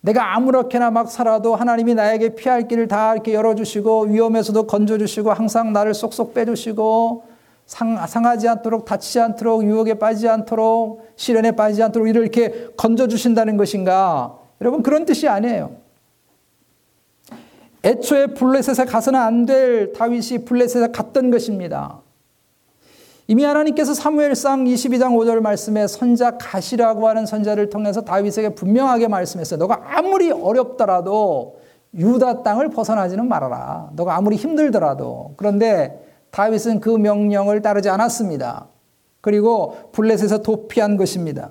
내가 0.00 0.36
아무렇게나 0.36 0.90
막 0.92 1.10
살아도 1.10 1.56
하나님이 1.56 1.94
나에게 1.94 2.36
피할 2.36 2.68
길을 2.68 2.86
다 2.86 3.14
이렇게 3.14 3.34
열어주시고 3.34 4.04
위험에서도 4.04 4.66
건져주시고 4.66 5.32
항상 5.32 5.72
나를 5.72 5.94
쏙쏙 5.94 6.34
빼주시고 6.34 7.24
상, 7.66 8.06
상하지 8.06 8.46
않도록 8.48 8.84
다치지 8.84 9.18
않도록 9.18 9.64
유혹에 9.64 9.94
빠지지 9.94 10.28
않도록 10.28 11.10
시련에 11.16 11.52
빠지지 11.52 11.82
않도록 11.82 12.08
이렇게 12.08 12.68
건져주신다는 12.76 13.56
것인가? 13.56 14.38
여러분 14.60 14.82
그런 14.82 15.04
뜻이 15.04 15.26
아니에요. 15.26 15.85
애초에 17.86 18.26
블레셋에 18.28 18.84
가서는 18.86 19.20
안 19.20 19.46
될 19.46 19.92
다윗이 19.92 20.44
블레셋에 20.44 20.88
갔던 20.88 21.30
것입니다. 21.30 22.00
이미 23.28 23.44
하나님께서 23.44 23.94
사무엘상 23.94 24.64
22장 24.64 25.16
5절 25.16 25.40
말씀에 25.40 25.86
선자 25.86 26.36
가시라고 26.36 27.08
하는 27.08 27.26
선자를 27.26 27.70
통해서 27.70 28.02
다윗에게 28.02 28.50
분명하게 28.50 29.08
말씀했어요. 29.08 29.58
너가 29.58 29.82
아무리 29.84 30.30
어렵더라도 30.30 31.60
유다 31.94 32.42
땅을 32.42 32.70
벗어나지는 32.70 33.28
말아라. 33.28 33.90
너가 33.94 34.16
아무리 34.16 34.36
힘들더라도. 34.36 35.34
그런데 35.36 36.04
다윗은 36.30 36.80
그 36.80 36.90
명령을 36.90 37.62
따르지 37.62 37.88
않았습니다. 37.88 38.66
그리고 39.20 39.90
블레셋에서 39.92 40.42
도피한 40.42 40.96
것입니다. 40.96 41.50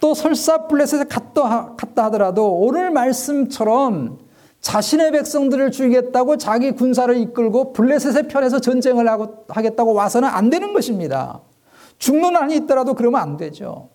또 0.00 0.14
설사 0.14 0.66
블레셋에 0.66 1.04
갔다, 1.04 1.76
하더라도 1.76 2.52
오늘 2.54 2.90
말씀처럼 2.90 4.18
자신의 4.60 5.12
백성들을 5.12 5.70
죽이겠다고 5.70 6.36
자기 6.36 6.72
군사를 6.72 7.16
이끌고 7.16 7.72
블레셋의 7.72 8.28
편에서 8.28 8.60
전쟁을 8.60 9.08
하고, 9.08 9.44
하겠다고 9.48 9.94
와서는 9.94 10.28
안 10.28 10.50
되는 10.50 10.72
것입니다. 10.72 11.40
죽는 11.98 12.36
한이 12.36 12.56
있더라도 12.56 12.94
그러면 12.94 13.20
안 13.20 13.36
되죠. 13.36 13.88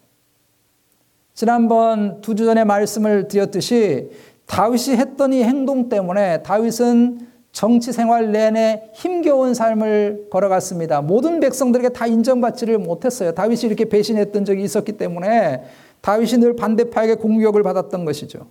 지난번 1.34 2.22
두 2.22 2.34
주 2.36 2.46
전에 2.46 2.64
말씀을 2.64 3.28
드렸듯이 3.28 4.10
다윗이 4.48 4.96
했던 4.98 5.34
이 5.34 5.44
행동 5.44 5.90
때문에 5.90 6.44
다윗은 6.44 7.28
정치 7.52 7.94
생활 7.94 8.32
내내 8.32 8.90
힘겨운 8.94 9.54
삶을 9.54 10.28
걸어갔습니다. 10.30 11.02
모든 11.02 11.40
백성들에게 11.40 11.90
다 11.90 12.06
인정받지를 12.06 12.78
못했어요. 12.80 13.34
다윗이 13.34 13.62
이렇게 13.64 13.86
배신했던 13.86 14.46
적이 14.46 14.64
있었기 14.64 14.94
때문에 14.94 15.64
다윗이 16.02 16.40
늘 16.40 16.56
반대파에게 16.56 17.16
공격을 17.16 17.64
받았던 17.64 18.06
것이죠. 18.06 18.48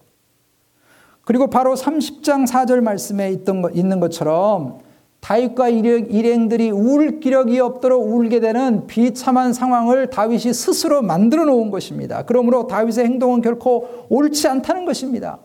그리고 1.25 1.49
바로 1.49 1.75
30장 1.75 2.47
4절 2.47 2.81
말씀에 2.81 3.31
있던 3.33 3.63
것, 3.63 3.75
있는 3.75 4.01
것처럼 4.01 4.81
다윗과 5.21 5.71
일행들이 5.71 6.71
울 6.71 7.19
기력이 7.19 7.59
없도록 7.59 8.07
울게 8.07 8.41
되는 8.41 8.87
비참한 8.87 9.55
상황을 9.55 10.11
다윗이 10.11 10.53
스스로 10.53 11.01
만들어 11.01 11.47
놓은 11.47 11.71
것입니다. 11.71 12.25
그러므로 12.27 12.67
다윗의 12.67 13.07
행동은 13.07 13.41
결코 13.41 13.89
옳지 14.11 14.47
않다는 14.47 14.85
것입니다. 14.85 15.39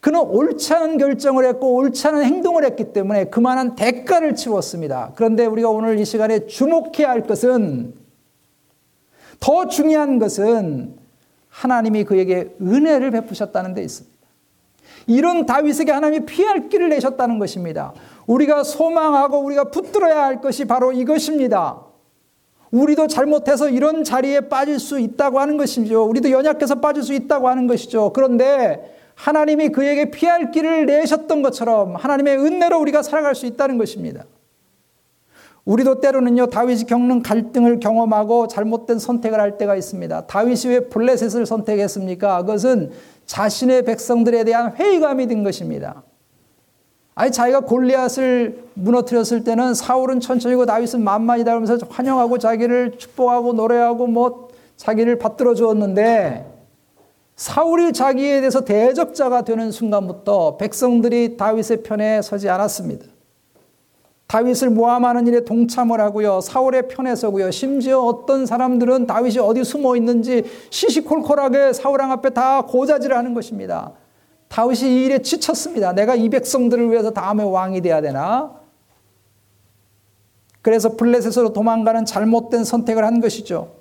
그는 0.00 0.20
옳지 0.20 0.72
않은 0.72 0.96
결정을 0.96 1.44
했고 1.46 1.74
옳지 1.74 2.08
않은 2.08 2.24
행동을 2.24 2.64
했기 2.64 2.94
때문에 2.94 3.26
그만한 3.26 3.74
대가를 3.74 4.34
치렀습니다. 4.34 5.12
그런데 5.14 5.44
우리가 5.44 5.68
오늘 5.68 5.98
이 5.98 6.04
시간에 6.06 6.46
주목해야 6.46 7.10
할 7.10 7.26
것은 7.26 7.92
더 9.40 9.68
중요한 9.68 10.18
것은 10.18 10.96
하나님이 11.50 12.04
그에게 12.04 12.54
은혜를 12.62 13.10
베푸셨다는 13.10 13.74
데 13.74 13.82
있습니다. 13.82 14.15
이런 15.06 15.46
다윗에게 15.46 15.92
하나님이 15.92 16.26
피할 16.26 16.68
길을 16.68 16.88
내셨다는 16.88 17.38
것입니다. 17.38 17.92
우리가 18.26 18.64
소망하고 18.64 19.38
우리가 19.38 19.64
붙들어야 19.70 20.24
할 20.24 20.40
것이 20.40 20.64
바로 20.64 20.92
이것입니다. 20.92 21.82
우리도 22.70 23.06
잘못해서 23.06 23.68
이런 23.68 24.04
자리에 24.04 24.40
빠질 24.48 24.78
수 24.78 24.98
있다고 24.98 25.40
하는 25.40 25.56
것이죠. 25.56 26.04
우리도 26.04 26.30
연약해서 26.30 26.76
빠질 26.76 27.02
수 27.02 27.14
있다고 27.14 27.48
하는 27.48 27.66
것이죠. 27.66 28.12
그런데 28.12 28.96
하나님이 29.14 29.70
그에게 29.70 30.10
피할 30.10 30.50
길을 30.50 30.86
내셨던 30.86 31.42
것처럼 31.42 31.96
하나님의 31.96 32.38
은혜로 32.38 32.78
우리가 32.80 33.02
살아갈 33.02 33.34
수 33.34 33.46
있다는 33.46 33.78
것입니다. 33.78 34.24
우리도 35.66 36.00
때로는요, 36.00 36.46
다윗이 36.46 36.84
겪는 36.84 37.22
갈등을 37.22 37.80
경험하고 37.80 38.46
잘못된 38.46 39.00
선택을 39.00 39.40
할 39.40 39.58
때가 39.58 39.74
있습니다. 39.74 40.26
다윗이 40.26 40.60
왜 40.68 40.80
블레셋을 40.88 41.44
선택했습니까? 41.44 42.42
그것은 42.42 42.92
자신의 43.26 43.84
백성들에 43.84 44.44
대한 44.44 44.74
회의감이 44.76 45.26
든 45.26 45.42
것입니다. 45.42 46.04
아니 47.16 47.32
자기가 47.32 47.60
골리앗을 47.60 48.64
무너뜨렸을 48.74 49.42
때는 49.42 49.74
사울은 49.74 50.20
천천히고 50.20 50.66
다윗은 50.66 51.02
만만이다 51.02 51.50
그러면서 51.50 51.78
환영하고 51.88 52.38
자기를 52.38 52.98
축복하고 52.98 53.54
노래하고 53.54 54.06
뭐 54.06 54.48
자기를 54.76 55.18
받들어 55.18 55.54
주었는데 55.54 56.46
사울이 57.34 57.92
자기에 57.92 58.40
대해서 58.40 58.60
대적자가 58.60 59.42
되는 59.42 59.72
순간부터 59.72 60.58
백성들이 60.58 61.36
다윗의 61.36 61.82
편에 61.82 62.22
서지 62.22 62.48
않았습니다. 62.50 63.15
다윗을 64.26 64.70
모함하는 64.70 65.26
일에 65.26 65.44
동참을 65.44 66.00
하고요. 66.00 66.40
사울의 66.40 66.88
편에 66.88 67.14
서고요. 67.14 67.50
심지어 67.52 68.00
어떤 68.00 68.44
사람들은 68.44 69.06
다윗이 69.06 69.38
어디 69.38 69.62
숨어 69.62 69.96
있는지 69.96 70.44
시시콜콜하게 70.70 71.72
사울왕 71.72 72.10
앞에 72.12 72.30
다 72.30 72.62
고자질을 72.62 73.16
하는 73.16 73.34
것입니다. 73.34 73.92
다윗이 74.48 74.90
이 74.90 75.04
일에 75.06 75.22
지쳤습니다. 75.22 75.92
내가 75.92 76.14
이 76.14 76.28
백성들을 76.28 76.90
위해서 76.90 77.10
다음에 77.10 77.44
왕이 77.44 77.80
돼야 77.82 78.00
되나? 78.00 78.52
그래서 80.60 80.96
블레셋으로 80.96 81.52
도망가는 81.52 82.04
잘못된 82.04 82.64
선택을 82.64 83.04
한 83.04 83.20
것이죠. 83.20 83.76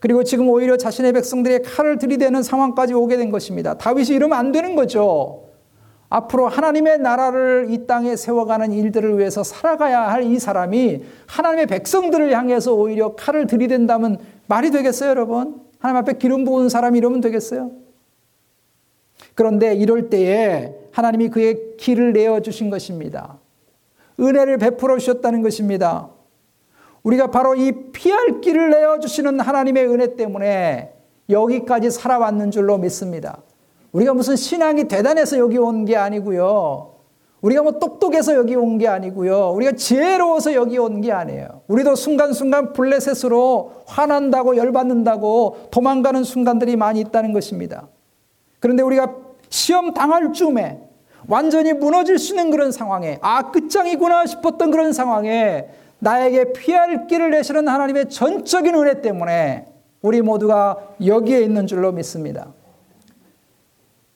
그리고 0.00 0.24
지금 0.24 0.48
오히려 0.48 0.76
자신의 0.76 1.12
백성들의 1.12 1.62
칼을 1.62 1.98
들이대는 1.98 2.42
상황까지 2.42 2.94
오게 2.94 3.16
된 3.16 3.30
것입니다. 3.30 3.78
다윗이 3.78 4.08
이러면 4.08 4.36
안 4.36 4.50
되는 4.50 4.74
거죠. 4.74 5.51
앞으로 6.12 6.46
하나님의 6.46 6.98
나라를 6.98 7.68
이 7.70 7.86
땅에 7.86 8.16
세워가는 8.16 8.70
일들을 8.72 9.18
위해서 9.18 9.42
살아가야 9.42 10.10
할 10.10 10.22
이 10.22 10.38
사람이 10.38 11.02
하나님의 11.26 11.66
백성들을 11.66 12.36
향해서 12.36 12.74
오히려 12.74 13.16
칼을 13.16 13.46
들이댄다면 13.46 14.18
말이 14.46 14.70
되겠어요, 14.70 15.08
여러분? 15.08 15.62
하나님 15.78 16.02
앞에 16.02 16.18
기름 16.18 16.44
부은 16.44 16.68
사람이 16.68 16.98
이러면 16.98 17.22
되겠어요? 17.22 17.70
그런데 19.34 19.74
이럴 19.74 20.10
때에 20.10 20.74
하나님이 20.92 21.30
그의 21.30 21.76
길을 21.78 22.12
내어 22.12 22.40
주신 22.40 22.68
것입니다. 22.68 23.38
은혜를 24.20 24.58
베풀어 24.58 24.98
주셨다는 24.98 25.40
것입니다. 25.42 26.10
우리가 27.02 27.28
바로 27.28 27.54
이 27.54 27.72
피할 27.92 28.40
길을 28.42 28.70
내어 28.70 29.00
주시는 29.00 29.40
하나님의 29.40 29.88
은혜 29.88 30.14
때문에 30.14 30.92
여기까지 31.30 31.90
살아왔는 31.90 32.50
줄로 32.50 32.76
믿습니다. 32.76 33.38
우리가 33.92 34.14
무슨 34.14 34.36
신앙이 34.36 34.84
대단해서 34.88 35.38
여기 35.38 35.58
온 35.58 35.84
게 35.84 35.96
아니고요. 35.96 36.88
우리가 37.42 37.62
뭐 37.62 37.72
똑똑해서 37.78 38.34
여기 38.36 38.54
온 38.54 38.78
게 38.78 38.86
아니고요. 38.88 39.50
우리가 39.50 39.72
지혜로워서 39.72 40.54
여기 40.54 40.78
온 40.78 41.00
게 41.00 41.12
아니에요. 41.12 41.62
우리도 41.68 41.94
순간순간 41.96 42.72
블레셋으로 42.72 43.72
화난다고 43.86 44.56
열받는다고 44.56 45.68
도망가는 45.70 46.22
순간들이 46.24 46.76
많이 46.76 47.00
있다는 47.00 47.32
것입니다. 47.32 47.88
그런데 48.60 48.82
우리가 48.82 49.14
시험 49.50 49.92
당할 49.92 50.32
쯤에 50.32 50.80
완전히 51.28 51.72
무너질 51.72 52.18
수 52.18 52.32
있는 52.32 52.50
그런 52.50 52.72
상황에 52.72 53.18
아 53.20 53.50
끝장이구나 53.50 54.26
싶었던 54.26 54.70
그런 54.70 54.92
상황에 54.92 55.66
나에게 55.98 56.52
피할 56.52 57.06
길을 57.06 57.30
내시는 57.30 57.68
하나님의 57.68 58.08
전적인 58.08 58.74
은혜 58.74 59.00
때문에 59.02 59.66
우리 60.00 60.20
모두가 60.22 60.78
여기에 61.04 61.42
있는 61.42 61.66
줄로 61.66 61.92
믿습니다. 61.92 62.52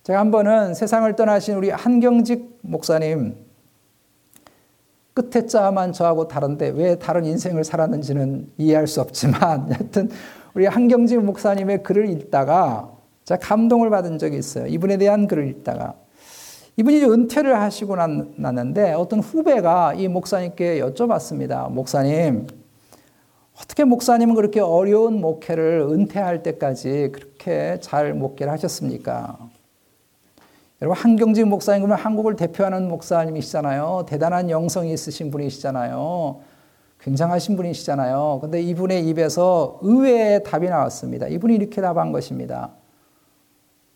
제가 0.06 0.20
한 0.20 0.30
번은 0.30 0.74
세상을 0.74 1.16
떠나신 1.16 1.56
우리 1.56 1.68
한경직 1.68 2.60
목사님 2.60 3.34
끝에 5.14 5.46
자만 5.46 5.92
저하고 5.92 6.28
다른데 6.28 6.68
왜 6.76 6.96
다른 6.96 7.24
인생을 7.24 7.64
살았는지는 7.64 8.52
이해할 8.56 8.86
수 8.86 9.00
없지만 9.00 9.68
여튼 9.74 10.08
우리 10.54 10.66
한경직 10.66 11.24
목사님의 11.24 11.82
글을 11.82 12.08
읽다가 12.10 12.88
제가 13.24 13.40
감동을 13.40 13.90
받은 13.90 14.18
적이 14.18 14.38
있어요. 14.38 14.68
이분에 14.68 14.96
대한 14.96 15.26
글을 15.26 15.48
읽다가 15.48 15.94
이분이 16.76 17.02
은퇴를 17.02 17.60
하시고 17.60 17.96
났는데 17.96 18.92
어떤 18.92 19.18
후배가 19.18 19.94
이 19.94 20.06
목사님께 20.06 20.82
여쭤봤습니다. 20.82 21.68
목사님, 21.68 22.46
어떻게 23.60 23.82
목사님은 23.82 24.36
그렇게 24.36 24.60
어려운 24.60 25.20
목회를 25.20 25.88
은퇴할 25.90 26.44
때까지 26.44 27.10
그렇게 27.12 27.78
잘 27.80 28.14
목회를 28.14 28.52
하셨습니까? 28.52 29.55
여러분 30.82 30.98
한경직 30.98 31.46
목사님 31.48 31.82
그러면 31.82 32.04
한국을 32.04 32.36
대표하는 32.36 32.88
목사님이시잖아요. 32.88 34.04
대단한 34.06 34.50
영성이 34.50 34.92
있으신 34.92 35.30
분이시잖아요. 35.30 36.40
굉장하신 37.00 37.56
분이시잖아요. 37.56 38.40
근데 38.42 38.60
이분의 38.60 39.08
입에서 39.08 39.78
의외의 39.82 40.42
답이 40.44 40.68
나왔습니다. 40.68 41.28
이분이 41.28 41.54
이렇게 41.54 41.80
답한 41.80 42.12
것입니다. 42.12 42.72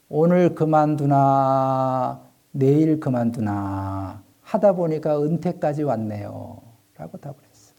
오늘 0.09 0.55
그만두나 0.55 2.23
내일 2.53 2.99
그만두나 2.99 4.23
하다 4.43 4.73
보니까 4.73 5.23
은퇴까지 5.23 5.83
왔네요. 5.83 6.63
라고 6.97 7.19
답을 7.19 7.37
했어요. 7.51 7.77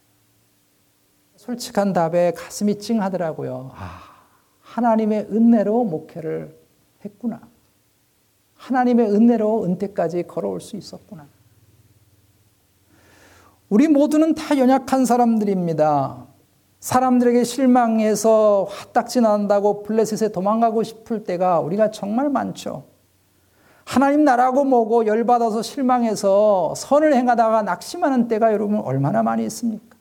솔직한 1.38 1.94
답에 1.94 2.34
가슴이 2.34 2.78
찡하더라고요. 2.78 3.72
아, 3.74 4.00
하나님의 4.62 5.28
은혜로 5.32 5.86
목회를 5.86 6.56
했구나. 7.04 7.42
하나님의 8.62 9.12
은혜로 9.12 9.64
은퇴까지 9.66 10.24
걸어올 10.28 10.62
수 10.62 10.78
있었구나. 10.78 11.26
우리 13.70 13.88
모두는 13.88 14.36
다 14.36 14.58
연약한 14.58 15.06
사람들입니다. 15.06 16.28
사람들에게 16.80 17.44
실망해서 17.44 18.68
화딱지 18.70 19.22
난다고 19.22 19.82
블레셋에 19.84 20.32
도망가고 20.32 20.84
싶을 20.84 21.24
때가 21.24 21.60
우리가 21.60 21.90
정말 21.92 22.30
많죠. 22.30 22.84
하나님 23.84 24.24
나라고 24.24 24.64
뭐고 24.64 25.08
열받아서 25.08 25.64
실망해서 25.64 26.76
선을 26.76 27.16
행하다가 27.16 27.64
낙심하는 27.64 28.28
때가 28.28 28.54
여러분 28.54 28.80
얼마나 28.80 29.24
많이 29.24 29.44
있습니까? 29.46 29.98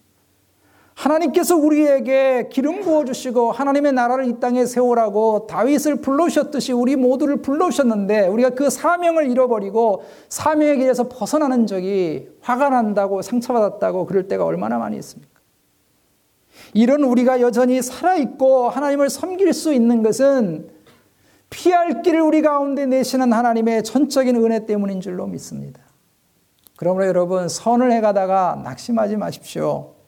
하나님께서 1.01 1.57
우리에게 1.57 2.51
기름 2.53 2.83
부어 2.83 3.07
주시고 3.07 3.53
하나님의 3.53 3.93
나라를 3.93 4.27
이 4.27 4.39
땅에 4.39 4.67
세우라고 4.67 5.47
다윗을 5.47 6.03
불러오셨듯이 6.03 6.73
우리 6.73 6.95
모두를 6.95 7.37
불러오셨는데 7.41 8.27
우리가 8.27 8.51
그 8.51 8.69
사명을 8.69 9.31
잃어버리고 9.31 10.05
사명의 10.29 10.77
길에서 10.77 11.09
벗어나는 11.09 11.67
적이 11.67 12.29
화가 12.43 12.69
난다고 12.69 13.23
상처받았다고 13.23 14.05
그럴 14.05 14.29
때가 14.29 14.45
얼마나 14.45 14.77
많이 14.77 14.99
있습니까? 14.99 15.41
이런 16.75 17.03
우리가 17.03 17.41
여전히 17.41 17.81
살아 17.81 18.17
있고 18.17 18.69
하나님을 18.69 19.09
섬길 19.09 19.55
수 19.55 19.73
있는 19.73 20.03
것은 20.03 20.69
피할 21.49 22.03
길을 22.03 22.21
우리 22.21 22.43
가운데 22.43 22.85
내시는 22.85 23.33
하나님의 23.33 23.85
전적인 23.85 24.37
은혜 24.37 24.67
때문인 24.67 25.01
줄로 25.01 25.27
믿습니다. 25.27 25.81
그러므로 26.77 27.07
여러분 27.07 27.49
선을 27.49 27.91
해 27.91 28.03
가다가 28.03 28.61
낙심하지 28.63 29.17
마십시오. 29.17 30.00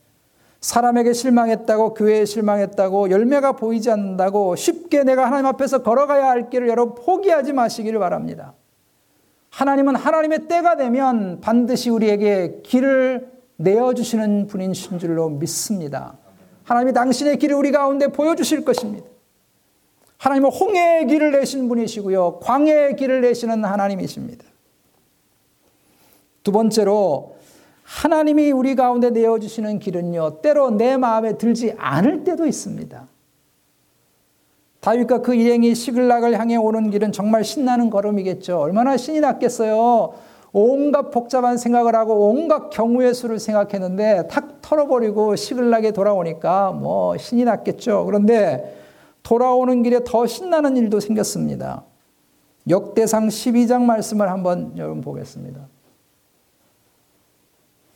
사람에게 0.63 1.13
실망했다고 1.13 1.95
교회에 1.95 2.25
실망했다고 2.25 3.11
열매가 3.11 3.53
보이지 3.53 3.91
않는다고 3.91 4.55
쉽게 4.55 5.03
내가 5.03 5.27
하나님 5.27 5.47
앞에서 5.47 5.83
걸어가야 5.83 6.29
할 6.29 6.51
길을 6.51 6.69
여러분 6.69 6.95
포기하지 7.05 7.53
마시기를 7.53 7.99
바랍니다. 7.99 8.55
하나님은 9.51 9.97
하나님의 9.97 10.47
때가 10.49 10.77
되면 10.77 11.41
반드시 11.41 11.91
우리에게 11.91 12.61
길을 12.63 13.31
내어주시는 13.57 14.47
분인 14.47 14.73
줄로 14.73 15.29
믿습니다. 15.29 16.17
하나님이 16.65 16.93
당신의 16.93 17.39
길을 17.39 17.57
우리 17.57 17.73
가운데 17.73 18.07
보여주실 18.07 18.65
것입니다. 18.65 19.07
하나님은 20.19 20.51
홍해의 20.51 21.07
길을 21.09 21.33
내신 21.33 21.69
분이시고요. 21.69 22.39
광해의 22.41 22.95
길을 22.95 23.21
내시는 23.23 23.65
하나님이십니다. 23.65 24.45
두 26.45 26.53
번째로 26.53 27.37
하나님이 27.85 28.53
우리 28.53 28.75
가운데 28.75 29.11
내어주시는 29.11 29.79
길은요. 29.79 30.41
때로 30.43 30.71
내 30.71 30.97
마음에 30.97 31.37
들지 31.37 31.75
않을 31.77 32.25
때도 32.25 32.47
있습니다. 32.47 33.07
다윗과 34.81 35.23
그 35.23 35.35
일행이 35.35 35.75
시글락을 35.75 36.39
향해 36.39 36.57
오는 36.57 36.91
길은 36.91 37.13
정말 37.13 37.45
신나는 37.45 37.89
걸음이겠죠. 37.91 38.59
얼마나 38.59 38.97
신이 38.97 39.21
났겠어요. 39.21 40.15
온갖 40.53 41.11
복잡한 41.11 41.57
생각을 41.57 41.95
하고 41.95 42.29
온갖 42.29 42.69
경우의 42.71 43.15
수를 43.15 43.39
생각했는데 43.39 44.27
탁 44.29 44.61
털어버리고 44.61 45.37
시글락에 45.37 45.93
돌아오니까 45.93 46.73
뭐 46.73 47.17
신이 47.17 47.45
났겠죠. 47.45 48.05
그런데 48.05 48.77
돌아오는 49.23 49.83
길에 49.83 50.01
더 50.05 50.27
신나는 50.27 50.77
일도 50.77 51.01
생겼습니다. 51.01 51.85
역대상 52.69 53.29
12장 53.29 53.83
말씀을 53.83 54.31
한번 54.31 54.73
여러분 54.77 55.01
보겠습니다. 55.01 55.61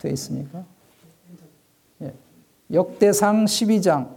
되어 0.07 0.12
있습니까? 0.12 0.64
예. 2.03 2.12
역대상 2.73 3.45
12장. 3.45 4.16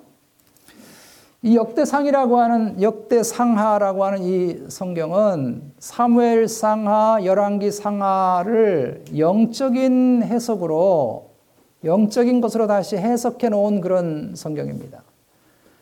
이 1.42 1.56
역대상이라고 1.56 2.38
하는 2.38 2.82
역대상하라고 2.82 4.04
하는 4.04 4.24
이 4.24 4.60
성경은 4.68 5.72
사무엘 5.80 6.50
상하, 6.50 7.20
열왕기 7.24 7.72
상하를 7.72 9.06
영적인 9.18 10.24
해석으로 10.24 11.30
영적인 11.86 12.42
것으로 12.42 12.68
다시 12.68 12.98
해석해 12.98 13.48
놓은 13.50 13.80
그런 13.80 14.34
성경입니다. 14.36 15.02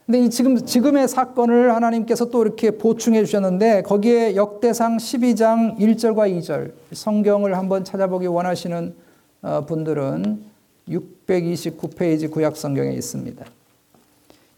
근데 0.05 0.19
이 0.19 0.29
지금, 0.29 0.55
지금의 0.55 1.07
사건을 1.07 1.73
하나님께서 1.75 2.25
또 2.25 2.43
이렇게 2.43 2.71
보충해 2.71 3.25
주셨는데 3.25 3.81
거기에 3.81 4.35
역대상 4.35 4.97
12장 4.97 5.77
1절과 5.79 6.31
2절 6.39 6.71
성경을 6.93 7.57
한번 7.57 7.83
찾아보기 7.83 8.27
원하시는 8.27 8.93
어, 8.93 9.06
분들은 9.41 10.43
629페이지 10.89 12.31
구약 12.31 12.55
성경에 12.57 12.93
있습니다. 12.93 13.45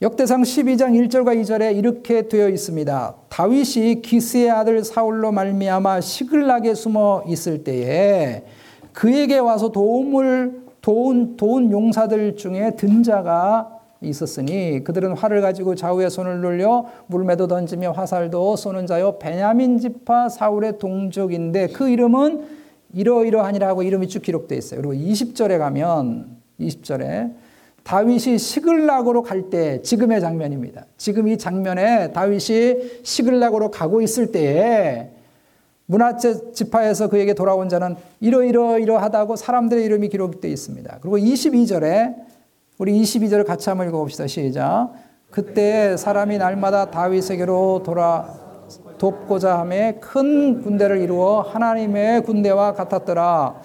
역대상 0.02 0.44
12장 0.44 1.10
1절과 1.10 1.42
2절에 1.42 1.76
이렇게 1.76 2.30
되어 2.30 2.48
있습니다. 2.48 3.16
다윗이 3.28 4.02
기스의 4.02 4.50
아들 4.50 4.84
사울로 4.84 5.34
말미암아 5.34 6.00
시글락에 6.00 6.74
숨어 6.74 7.24
있을 7.28 7.66
때에 7.66 8.46
그에게 8.94 9.40
와서 9.40 9.72
도움을 9.72 10.62
도운 10.82 11.36
도운 11.36 11.72
용사들 11.72 12.38
중에 12.38 12.78
든 12.78 13.04
자가 13.04 13.78
있었으니 14.02 14.82
그들은 14.86 15.18
활을 15.18 15.42
가지고 15.42 15.76
좌우에 15.76 16.08
손을 16.08 16.40
놀려 16.40 16.86
물매도 17.08 17.48
던지며 17.48 17.92
화살도 17.92 18.56
쏘는 18.56 18.88
자요 18.88 19.20
베냐민 19.20 19.80
지파 19.80 20.30
사울의 20.30 20.80
동족인데 20.80 21.68
그 21.68 21.90
이름은 21.90 22.59
이러이러하니라고 22.94 23.84
이름이 23.84 24.08
쭉 24.08 24.22
기록되어 24.22 24.58
있어요. 24.58 24.82
그리고 24.82 24.94
20절에 24.94 25.58
가면 25.58 26.38
20절에 26.60 27.34
다윗이 27.84 28.38
시글락으로 28.38 29.24
갈 29.24 29.50
때 29.50 29.82
지금의 29.82 30.22
장면입니다. 30.22 30.86
지금 30.98 31.28
이 31.28 31.38
장면에 31.38 32.12
다윗이 32.12 33.02
시글락으로 33.04 33.72
가고 33.72 34.02
있을 34.02 34.32
때에 34.32 35.10
문하체 35.88 36.52
지파에서 36.52 37.10
그에게 37.10 37.34
돌아온 37.34 37.68
자는 37.68 37.96
이러이러이러하다고 38.20 39.36
사람들의 39.36 39.84
이름이 39.86 40.10
기록되어 40.10 40.52
있습니다. 40.52 41.00
그리고 41.02 41.18
22절에 41.18 42.16
우리 42.78 43.02
22절 43.02 43.44
같이 43.46 43.70
한번 43.70 43.88
읽어봅시다. 43.88 44.28
시작. 44.28 44.92
그때 45.32 45.98
사람이 45.98 46.38
날마다 46.38 46.92
다윗에게로 46.92 47.82
돌아 47.84 48.49
돕고자 49.00 49.58
함에 49.58 49.98
큰 50.00 50.62
군대를 50.62 51.02
이루어 51.02 51.42
하나님의 51.42 52.22
군대와 52.22 52.74
같았더라. 52.74 53.62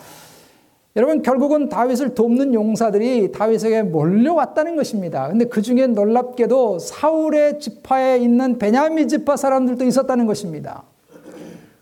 여러분 0.97 1.23
결국은 1.23 1.69
다윗을 1.69 2.15
돕는 2.15 2.55
용사들이 2.55 3.33
다윗에게 3.33 3.83
몰려왔다는 3.83 4.77
것입니다. 4.77 5.29
근데 5.29 5.45
그 5.47 5.61
중에 5.61 5.89
놀랍게도 5.89 6.79
사울의 6.79 7.59
지파에 7.59 8.19
있는 8.19 8.59
베냐민 8.59 9.09
지파 9.09 9.37
사람들도 9.37 9.85
있었다는 9.85 10.27
것입니다. 10.27 10.85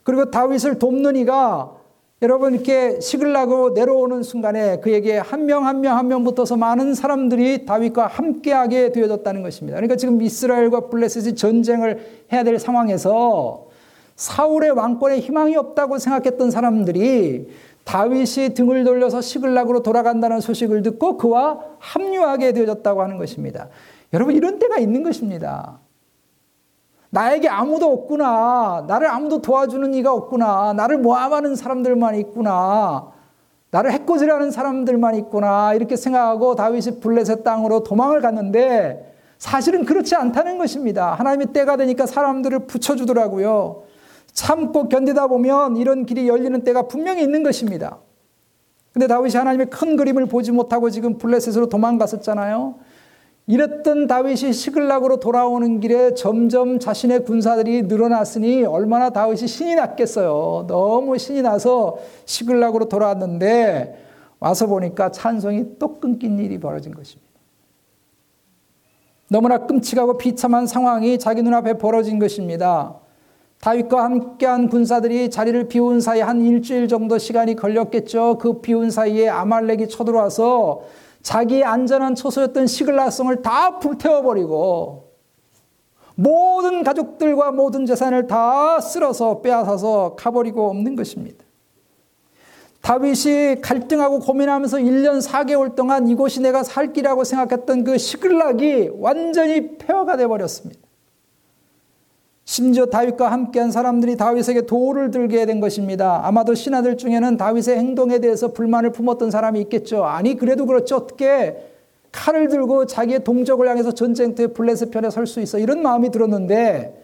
그리고 0.02 0.30
다윗을 0.30 0.78
돕는 0.78 1.16
이가 1.16 1.81
여러분 2.22 2.54
이렇게 2.54 3.00
시글락으로 3.00 3.70
내려오는 3.70 4.22
순간에 4.22 4.78
그에게 4.78 5.18
한 5.18 5.40
명 5.44 5.66
한 5.66 5.80
명 5.80 5.96
한 5.98 6.06
명 6.06 6.22
붙어서 6.22 6.56
많은 6.56 6.94
사람들이 6.94 7.66
다윗과 7.66 8.06
함께하게 8.06 8.92
되어졌다는 8.92 9.42
것입니다. 9.42 9.76
그러니까 9.76 9.96
지금 9.96 10.22
이스라엘과 10.22 10.88
블레셋이 10.88 11.34
전쟁을 11.34 11.98
해야 12.32 12.44
될 12.44 12.60
상황에서 12.60 13.66
사울의 14.14 14.70
왕권에 14.70 15.18
희망이 15.18 15.56
없다고 15.56 15.98
생각했던 15.98 16.52
사람들이 16.52 17.48
다윗이 17.84 18.54
등을 18.54 18.84
돌려서 18.84 19.20
시글락으로 19.20 19.82
돌아간다는 19.82 20.38
소식을 20.40 20.82
듣고 20.82 21.16
그와 21.16 21.58
합류하게 21.80 22.52
되어졌다고 22.52 23.02
하는 23.02 23.18
것입니다. 23.18 23.68
여러분 24.12 24.36
이런 24.36 24.60
때가 24.60 24.78
있는 24.78 25.02
것입니다. 25.02 25.80
나에게 27.14 27.46
아무도 27.46 27.92
없구나. 27.92 28.86
나를 28.88 29.06
아무도 29.08 29.42
도와주는 29.42 29.92
이가 29.94 30.14
없구나. 30.14 30.72
나를 30.72 30.96
모함하는 30.96 31.54
사람들만 31.56 32.14
있구나. 32.16 33.12
나를 33.70 33.92
해코지하는 33.92 34.50
사람들만 34.50 35.16
있구나. 35.16 35.74
이렇게 35.74 35.96
생각하고 35.96 36.54
다윗이 36.54 37.00
블레셋 37.00 37.44
땅으로 37.44 37.84
도망을 37.84 38.22
갔는데 38.22 39.14
사실은 39.36 39.84
그렇지 39.84 40.14
않다는 40.14 40.56
것입니다. 40.56 41.12
하나님이 41.12 41.52
때가 41.52 41.76
되니까 41.76 42.06
사람들을 42.06 42.60
붙여주더라고요. 42.60 43.82
참고 44.32 44.88
견디다 44.88 45.26
보면 45.26 45.76
이런 45.76 46.06
길이 46.06 46.26
열리는 46.28 46.64
때가 46.64 46.88
분명히 46.88 47.22
있는 47.22 47.42
것입니다. 47.42 47.98
근데 48.94 49.06
다윗이 49.06 49.36
하나님의 49.36 49.66
큰 49.66 49.96
그림을 49.96 50.26
보지 50.26 50.50
못하고 50.50 50.88
지금 50.88 51.18
블레셋으로 51.18 51.68
도망갔었잖아요. 51.68 52.76
이랬던 53.46 54.06
다윗이 54.06 54.52
시글락으로 54.52 55.18
돌아오는 55.18 55.80
길에 55.80 56.14
점점 56.14 56.78
자신의 56.78 57.24
군사들이 57.24 57.82
늘어났으니 57.82 58.64
얼마나 58.64 59.10
다윗이 59.10 59.48
신이 59.48 59.74
났겠어요. 59.74 60.66
너무 60.68 61.18
신이 61.18 61.42
나서 61.42 61.98
시글락으로 62.24 62.84
돌아왔는데 62.88 63.98
와서 64.38 64.66
보니까 64.66 65.10
찬송이 65.10 65.78
또 65.78 65.98
끊긴 65.98 66.38
일이 66.38 66.58
벌어진 66.58 66.94
것입니다. 66.94 67.32
너무나 69.28 69.58
끔찍하고 69.66 70.18
비참한 70.18 70.66
상황이 70.66 71.18
자기 71.18 71.42
눈앞에 71.42 71.78
벌어진 71.78 72.18
것입니다. 72.18 72.96
다윗과 73.60 74.04
함께한 74.04 74.68
군사들이 74.68 75.30
자리를 75.30 75.68
비운 75.68 76.00
사이 76.00 76.20
한 76.20 76.42
일주일 76.42 76.88
정도 76.88 77.18
시간이 77.18 77.56
걸렸겠죠. 77.56 78.38
그 78.38 78.60
비운 78.60 78.90
사이에 78.90 79.28
아말렉이 79.28 79.88
쳐들어와서 79.88 80.82
자기 81.22 81.62
안전한 81.62 82.14
처소였던 82.14 82.66
시글라성을 82.66 83.42
다 83.42 83.78
불태워버리고 83.78 85.12
모든 86.14 86.82
가족들과 86.82 87.52
모든 87.52 87.86
재산을 87.86 88.26
다 88.26 88.80
쓸어서 88.80 89.40
빼앗아서 89.40 90.16
가버리고 90.16 90.68
없는 90.68 90.96
것입니다. 90.96 91.44
다윗이 92.82 93.60
갈등하고 93.62 94.18
고민하면서 94.18 94.78
1년 94.78 95.22
4개월 95.24 95.76
동안 95.76 96.08
이곳이 96.08 96.40
내가 96.40 96.64
살 96.64 96.92
길이라고 96.92 97.22
생각했던 97.22 97.84
그 97.84 97.96
시글락이 97.96 98.90
완전히 98.98 99.78
폐허가 99.78 100.16
되어 100.16 100.26
버렸습니다. 100.26 100.81
심지어 102.44 102.86
다윗과 102.86 103.30
함께한 103.30 103.70
사람들이 103.70 104.16
다윗에게 104.16 104.62
도를 104.62 105.10
들게 105.10 105.46
된 105.46 105.60
것입니다. 105.60 106.26
아마도 106.26 106.54
신하들 106.54 106.96
중에는 106.96 107.36
다윗의 107.36 107.78
행동에 107.78 108.18
대해서 108.18 108.52
불만을 108.52 108.90
품었던 108.92 109.30
사람이 109.30 109.60
있겠죠. 109.62 110.04
아니 110.04 110.36
그래도 110.36 110.66
그렇지 110.66 110.92
어떻게 110.92 111.56
칼을 112.10 112.48
들고 112.48 112.86
자기의 112.86 113.24
동족을 113.24 113.68
향해서 113.68 113.92
전쟁터에 113.92 114.48
블레셋 114.48 114.90
편에 114.90 115.08
설 115.10 115.26
수 115.26 115.40
있어 115.40 115.58
이런 115.58 115.82
마음이 115.82 116.10
들었는데 116.10 117.00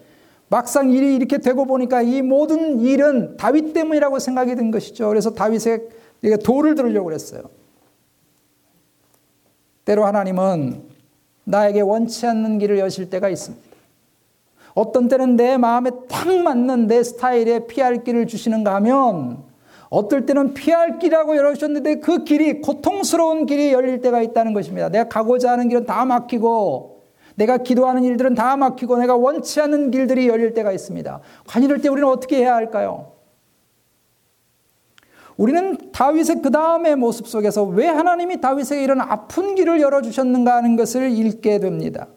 막상 0.49 0.91
일이 0.91 1.15
이렇게 1.15 1.37
되고 1.37 1.65
보니까 1.65 2.01
이 2.01 2.21
모든 2.21 2.79
일은 2.79 3.37
다윗 3.37 3.73
때문이라고 3.73 4.19
생각이 4.19 4.55
든 4.55 4.71
것이죠. 4.71 5.07
그래서 5.07 5.33
다윗에게 5.33 6.37
도를 6.43 6.75
들으려고 6.75 7.05
그랬어요. 7.05 7.43
때로 9.85 10.05
하나님은 10.05 10.83
나에게 11.45 11.81
원치 11.81 12.27
않는 12.27 12.59
길을 12.59 12.77
여실 12.79 13.09
때가 13.09 13.29
있습니다. 13.29 13.68
어떤 14.79 15.09
때는 15.09 15.35
내 15.35 15.57
마음에 15.57 15.91
딱 16.07 16.29
맞는 16.29 16.87
내 16.87 17.03
스타일의 17.03 17.67
피할 17.67 18.05
길을 18.05 18.27
주시는가 18.27 18.73
하면 18.75 19.43
어떨 19.89 20.25
때는 20.25 20.53
피할 20.53 20.99
길이라고 20.99 21.35
열어주셨는데 21.35 21.95
그 21.99 22.23
길이 22.23 22.61
고통스러운 22.61 23.45
길이 23.45 23.73
열릴 23.73 23.99
때가 23.99 24.21
있다는 24.21 24.53
것입니다. 24.53 24.87
내가 24.87 25.09
가고자 25.09 25.51
하는 25.51 25.67
길은 25.67 25.85
다 25.85 26.05
막히고 26.05 27.03
내가 27.35 27.57
기도하는 27.57 28.05
일들은 28.05 28.35
다 28.35 28.55
막히고 28.55 28.97
내가 28.99 29.17
원치 29.17 29.59
않는 29.59 29.91
길들이 29.91 30.29
열릴 30.29 30.53
때가 30.53 30.71
있습니다. 30.71 31.19
관 31.45 31.63
이럴 31.63 31.81
때 31.81 31.89
우리는 31.89 32.07
어떻게 32.07 32.37
해야 32.37 32.55
할까요? 32.55 33.13
우리는 35.35 35.91
다윗의 35.91 36.41
그 36.41 36.51
다음의 36.51 36.95
모습 36.95 37.27
속에서 37.27 37.63
왜 37.63 37.87
하나님이 37.87 38.39
다윗에게 38.39 38.81
이런 38.81 39.01
아픈 39.01 39.55
길을 39.55 39.81
열어주셨는가 39.81 40.55
하는 40.55 40.77
것을 40.77 41.11
읽게 41.11 41.59
됩니다. 41.59 42.07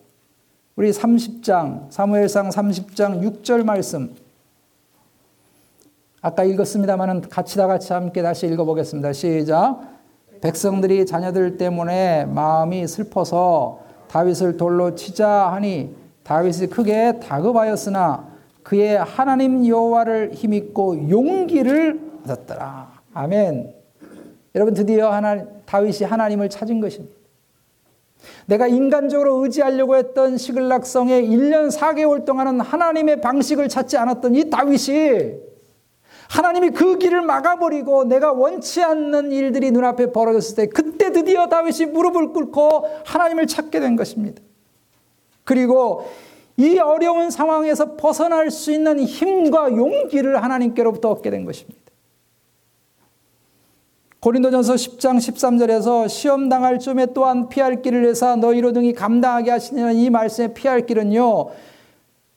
우리 0.82 0.90
30장, 0.90 1.92
사무엘상 1.92 2.48
30장 2.48 3.22
6절 3.22 3.62
말씀. 3.62 4.16
아까 6.20 6.42
읽었습니다만 6.42 7.20
같이 7.28 7.56
다 7.56 7.68
같이 7.68 7.92
함께 7.92 8.20
다시 8.20 8.48
읽어보겠습니다. 8.48 9.12
시작. 9.12 9.78
백성들이 10.40 11.06
자녀들 11.06 11.56
때문에 11.56 12.24
마음이 12.24 12.88
슬퍼서 12.88 13.78
다윗을 14.08 14.56
돌로 14.56 14.96
치자 14.96 15.52
하니 15.52 15.94
다윗이 16.24 16.66
크게 16.66 17.20
다급하였으나 17.20 18.26
그의 18.64 18.96
하나님 18.96 19.64
여호와를 19.64 20.32
힘입고 20.34 21.08
용기를 21.08 22.00
얻었더라. 22.24 22.90
아멘. 23.14 23.72
여러분 24.56 24.74
드디어 24.74 25.12
하나 25.12 25.44
다윗이 25.64 26.02
하나님을 26.02 26.50
찾은 26.50 26.80
것입니다. 26.80 27.21
내가 28.46 28.66
인간적으로 28.66 29.42
의지하려고 29.42 29.96
했던 29.96 30.36
시글락성에 30.36 31.22
1년 31.22 31.70
4개월 31.70 32.24
동안은 32.24 32.60
하나님의 32.60 33.20
방식을 33.20 33.68
찾지 33.68 33.96
않았던 33.96 34.34
이 34.34 34.50
다윗이 34.50 35.52
하나님이 36.28 36.70
그 36.70 36.96
길을 36.96 37.20
막아버리고 37.22 38.04
내가 38.04 38.32
원치 38.32 38.82
않는 38.82 39.32
일들이 39.32 39.70
눈앞에 39.70 40.12
벌어졌을 40.12 40.56
때 40.56 40.66
그때 40.66 41.12
드디어 41.12 41.46
다윗이 41.48 41.90
무릎을 41.92 42.28
꿇고 42.28 42.88
하나님을 43.04 43.46
찾게 43.46 43.80
된 43.80 43.96
것입니다. 43.96 44.42
그리고 45.44 46.08
이 46.56 46.78
어려운 46.78 47.30
상황에서 47.30 47.96
벗어날 47.96 48.50
수 48.50 48.72
있는 48.72 49.00
힘과 49.00 49.72
용기를 49.72 50.42
하나님께로부터 50.42 51.10
얻게 51.10 51.30
된 51.30 51.44
것입니다. 51.44 51.81
고린도전서 54.22 54.74
10장 54.74 55.16
13절에서 55.16 56.08
시험 56.08 56.48
당할 56.48 56.78
쯤에 56.78 57.06
또한 57.12 57.48
피할 57.48 57.82
길을 57.82 58.02
내사 58.02 58.36
너희로 58.36 58.72
등이 58.72 58.92
감당하게 58.92 59.50
하시는 59.50 59.96
이 59.96 60.10
말씀의 60.10 60.54
피할 60.54 60.86
길은요. 60.86 61.48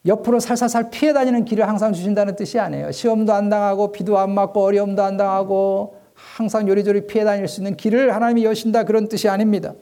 옆으로 0.07 0.39
살살살 0.39 0.89
피해 0.89 1.13
다니는 1.13 1.45
길을 1.45 1.67
항상 1.67 1.93
주신다는 1.93 2.35
뜻이 2.35 2.57
아니에요. 2.57 2.91
시험도 2.91 3.31
안 3.33 3.49
당하고 3.49 3.91
비도 3.91 4.17
안 4.17 4.31
맞고 4.31 4.63
어려움도 4.63 5.03
안 5.03 5.15
당하고 5.15 5.97
항상 6.15 6.67
요리조리 6.67 7.05
피해 7.05 7.23
다닐 7.23 7.47
수 7.47 7.61
있는 7.61 7.77
길을 7.77 8.15
하나님이 8.15 8.45
여신다 8.45 8.83
그런 8.83 9.07
뜻이 9.07 9.29
아닙니다. 9.29 9.75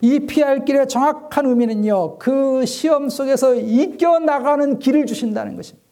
이 0.00 0.20
피할 0.20 0.64
길의 0.64 0.88
정확한 0.88 1.44
의미는요. 1.44 2.16
그 2.16 2.64
시험 2.64 3.10
속에서 3.10 3.56
이겨나가는 3.56 4.78
길을 4.78 5.04
주신다는 5.04 5.56
것입니다. 5.56 5.89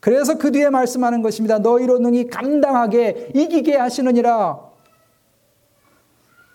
그래서 0.00 0.38
그 0.38 0.52
뒤에 0.52 0.70
말씀하는 0.70 1.22
것입니다. 1.22 1.58
너희로 1.58 1.98
능히 1.98 2.28
감당하게 2.28 3.32
이기게 3.34 3.76
하시느니라. 3.76 4.60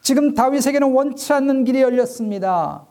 지금 0.02 0.34
다윗에게는 0.34 0.92
원치 0.92 1.32
않는 1.34 1.64
길이 1.64 1.82
열렸습니다. 1.82 2.86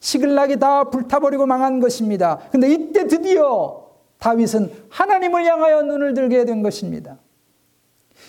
시글락이 0.00 0.58
다 0.58 0.84
불타버리고 0.84 1.46
망한 1.46 1.80
것입니다. 1.80 2.38
근데 2.50 2.70
이때 2.70 3.06
드디어 3.06 3.90
다윗은 4.18 4.70
하나님을 4.88 5.44
향하여 5.44 5.82
눈을 5.82 6.14
들게 6.14 6.44
된 6.44 6.62
것입니다. 6.62 7.18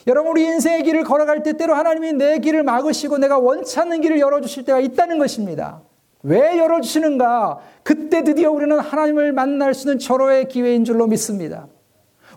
여러분, 0.08 0.32
우리 0.32 0.44
인생의 0.46 0.84
길을 0.84 1.04
걸어갈 1.04 1.44
때 1.44 1.58
때로 1.58 1.76
하나님이 1.76 2.14
내 2.14 2.40
길을 2.40 2.64
막으시고 2.64 3.18
내가 3.18 3.38
원치 3.38 3.80
않는 3.80 4.02
길을 4.02 4.20
열어주실 4.20 4.66
때가 4.66 4.80
있다는 4.80 5.20
것입니다. 5.20 5.82
왜 6.24 6.58
열어주시는가? 6.58 7.60
그때 7.84 8.24
드디어 8.24 8.52
우리는 8.52 8.78
하나님을 8.78 9.34
만날 9.34 9.74
수 9.74 9.88
있는 9.88 10.00
절호의 10.00 10.48
기회인 10.48 10.86
줄로 10.86 11.08
믿습니다. 11.08 11.68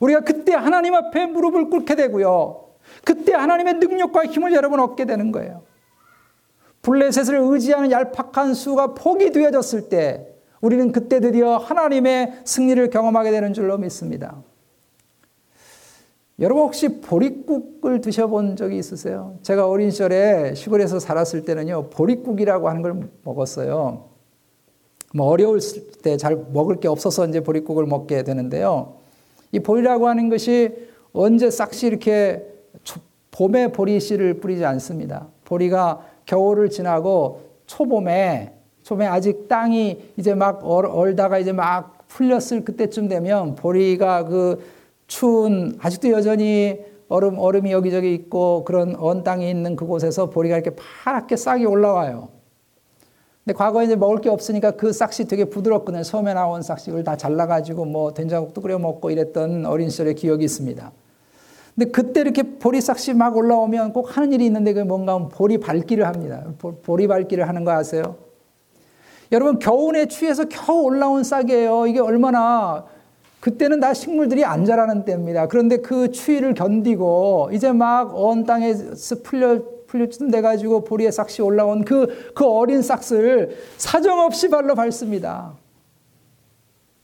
우리가 0.00 0.20
그때 0.20 0.52
하나님 0.52 0.94
앞에 0.94 1.26
무릎을 1.26 1.70
꿇게 1.70 1.94
되고요. 1.94 2.64
그때 3.04 3.32
하나님의 3.34 3.74
능력과 3.74 4.26
힘을 4.26 4.52
여러분 4.52 4.80
얻게 4.80 5.04
되는 5.04 5.32
거예요. 5.32 5.62
블레셋을 6.82 7.36
의지하는 7.40 7.90
얄팍한 7.90 8.54
수가 8.54 8.94
폭이 8.94 9.30
되어졌을 9.30 9.88
때 9.88 10.28
우리는 10.60 10.92
그때 10.92 11.20
드디어 11.20 11.56
하나님의 11.56 12.40
승리를 12.44 12.90
경험하게 12.90 13.30
되는 13.30 13.52
줄로 13.52 13.78
믿습니다. 13.78 14.42
여러분 16.40 16.64
혹시 16.64 17.00
보릿국을 17.00 18.00
드셔본 18.00 18.56
적이 18.56 18.78
있으세요? 18.78 19.38
제가 19.42 19.68
어린 19.68 19.90
시절에 19.90 20.54
시골에서 20.54 20.98
살았을 20.98 21.44
때는요, 21.44 21.90
보릿국이라고 21.90 22.68
하는 22.68 22.82
걸 22.82 23.08
먹었어요. 23.22 24.06
뭐 25.14 25.26
어려울 25.28 25.60
때 26.02 26.16
잘 26.16 26.44
먹을 26.52 26.80
게 26.80 26.88
없어서 26.88 27.26
이제 27.26 27.40
보릿국을 27.40 27.86
먹게 27.86 28.24
되는데요. 28.24 28.94
이 29.52 29.60
보리라고 29.60 30.08
하는 30.08 30.28
것이 30.28 30.74
언제 31.12 31.50
싹시 31.50 31.86
이렇게 31.86 32.44
봄에 33.30 33.68
보리 33.70 34.00
씨를 34.00 34.40
뿌리지 34.40 34.64
않습니다. 34.64 35.28
보리가 35.44 36.04
겨울을 36.26 36.68
지나고 36.70 37.42
초봄에 37.66 38.52
초봄에 38.82 39.06
아직 39.06 39.48
땅이 39.48 40.12
이제 40.16 40.34
막 40.34 40.60
얼다가 40.64 41.38
이제 41.38 41.52
막 41.52 42.06
풀렸을 42.08 42.64
그때쯤 42.64 43.08
되면 43.08 43.54
보리가 43.54 44.24
그 44.24 44.62
추운 45.14 45.78
아직도 45.80 46.10
여전히 46.10 46.80
얼음 47.08 47.38
얼음이 47.38 47.70
여기저기 47.70 48.12
있고 48.14 48.64
그런 48.64 48.96
언 48.96 49.22
땅이 49.22 49.48
있는 49.48 49.76
그곳에서 49.76 50.28
보리가 50.28 50.56
이렇게 50.56 50.74
파랗게 50.74 51.36
싹이 51.36 51.64
올라와요. 51.66 52.30
근데 53.44 53.56
과거에 53.56 53.84
이제 53.84 53.94
먹을 53.94 54.20
게 54.20 54.28
없으니까 54.28 54.72
그 54.72 54.92
싹시 54.92 55.26
되게 55.26 55.44
부드럽거든요. 55.44 56.02
처음에 56.02 56.34
나온 56.34 56.62
이걸 56.88 57.04
다 57.04 57.16
잘라가지고 57.16 57.84
뭐 57.84 58.12
된장국도 58.12 58.60
끓여 58.60 58.76
먹고 58.80 59.10
이랬던 59.10 59.66
어린 59.66 59.88
시절의 59.88 60.16
기억이 60.16 60.44
있습니다. 60.44 60.90
근데 61.76 61.90
그때 61.92 62.20
이렇게 62.20 62.42
보리 62.42 62.80
싹시 62.80 63.14
막 63.14 63.36
올라오면 63.36 63.92
꼭 63.92 64.16
하는 64.16 64.32
일이 64.32 64.46
있는데 64.46 64.72
그게 64.72 64.82
뭔가 64.82 65.16
보리 65.28 65.58
밟기를 65.58 66.08
합니다. 66.08 66.44
보리 66.82 67.06
밟기를 67.06 67.46
하는 67.46 67.62
거 67.62 67.70
아세요? 67.70 68.16
여러분 69.30 69.60
겨울에 69.60 70.06
취해서 70.06 70.44
겨우 70.46 70.82
올라온 70.82 71.22
싹이에요. 71.22 71.86
이게 71.86 72.00
얼마나 72.00 72.86
그때는 73.44 73.78
다 73.78 73.92
식물들이 73.92 74.42
안 74.42 74.64
자라는 74.64 75.04
때입니다. 75.04 75.48
그런데 75.48 75.76
그 75.76 76.10
추위를 76.10 76.54
견디고 76.54 77.50
이제 77.52 77.72
막언 77.72 78.44
땅에서 78.44 79.16
풀려 79.22 79.60
풀려쯤 79.86 80.30
돼가지고 80.30 80.84
보리에 80.84 81.10
싹시 81.10 81.42
올라온 81.42 81.84
그, 81.84 82.32
그 82.34 82.46
어린 82.46 82.80
싹을 82.80 83.54
사정없이 83.76 84.48
발로 84.48 84.74
밟습니다. 84.74 85.52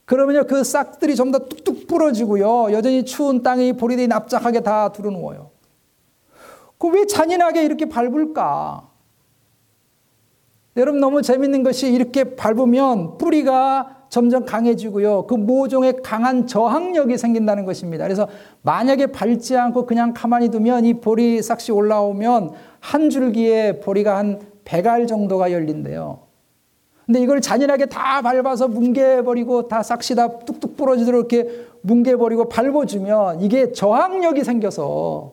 그러면요, 0.07 0.44
그 0.46 0.64
싹들이 0.64 1.14
좀 1.14 1.31
더 1.31 1.40
뚝뚝 1.40 1.87
부러지고요. 1.87 2.72
여전히 2.72 3.05
추운 3.05 3.42
땅이 3.42 3.74
보리들이 3.74 4.09
납작하게 4.09 4.61
다 4.61 4.90
두르누워요. 4.92 5.50
그 6.79 6.88
왜 6.88 7.05
잔인하게 7.05 7.64
이렇게 7.64 7.85
밟을까? 7.87 8.89
여러분 10.81 11.01
너무 11.01 11.23
재밌는 11.23 11.62
것이 11.62 11.93
이렇게 11.93 12.35
밟으면 12.35 13.19
뿌리가 13.19 14.05
점점 14.09 14.45
강해지고요. 14.45 15.27
그 15.27 15.35
모종의 15.35 15.99
강한 16.03 16.47
저항력이 16.47 17.16
생긴다는 17.16 17.64
것입니다. 17.64 18.05
그래서 18.05 18.29
만약에 18.62 19.07
밟지 19.07 19.57
않고 19.57 19.87
그냥 19.87 20.12
가만히 20.14 20.49
두면 20.49 20.85
이 20.85 20.95
보리 20.95 21.40
싹시 21.43 21.71
올라오면 21.71 22.51
한 22.81 23.11
줄기에 23.11 23.81
보리가 23.81 24.16
한 24.16 24.40
100알 24.64 25.07
정도가 25.07 25.53
열린대요. 25.53 26.19
근데 27.07 27.21
이걸 27.21 27.40
잔인하게 27.40 27.87
다 27.87 28.23
밟아서 28.23 28.69
뭉개버리고 28.69 29.69
다 29.69 29.83
싹시 29.83 30.14
다 30.14 30.29
뚝뚝 30.38 30.77
부러지도록 30.77 31.33
이렇게 31.33 31.51
뭉개버리고 31.83 32.49
밟아주면 32.49 33.43
이게 33.43 33.73
저항력이 33.73 34.45
생겨서 34.45 35.33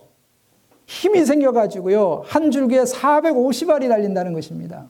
힘이 0.86 1.26
생겨가지고요. 1.26 2.24
한 2.26 2.52
줄기에 2.52 2.84
450알이 2.84 3.90
달린다는 3.90 4.34
것입니다. 4.34 4.90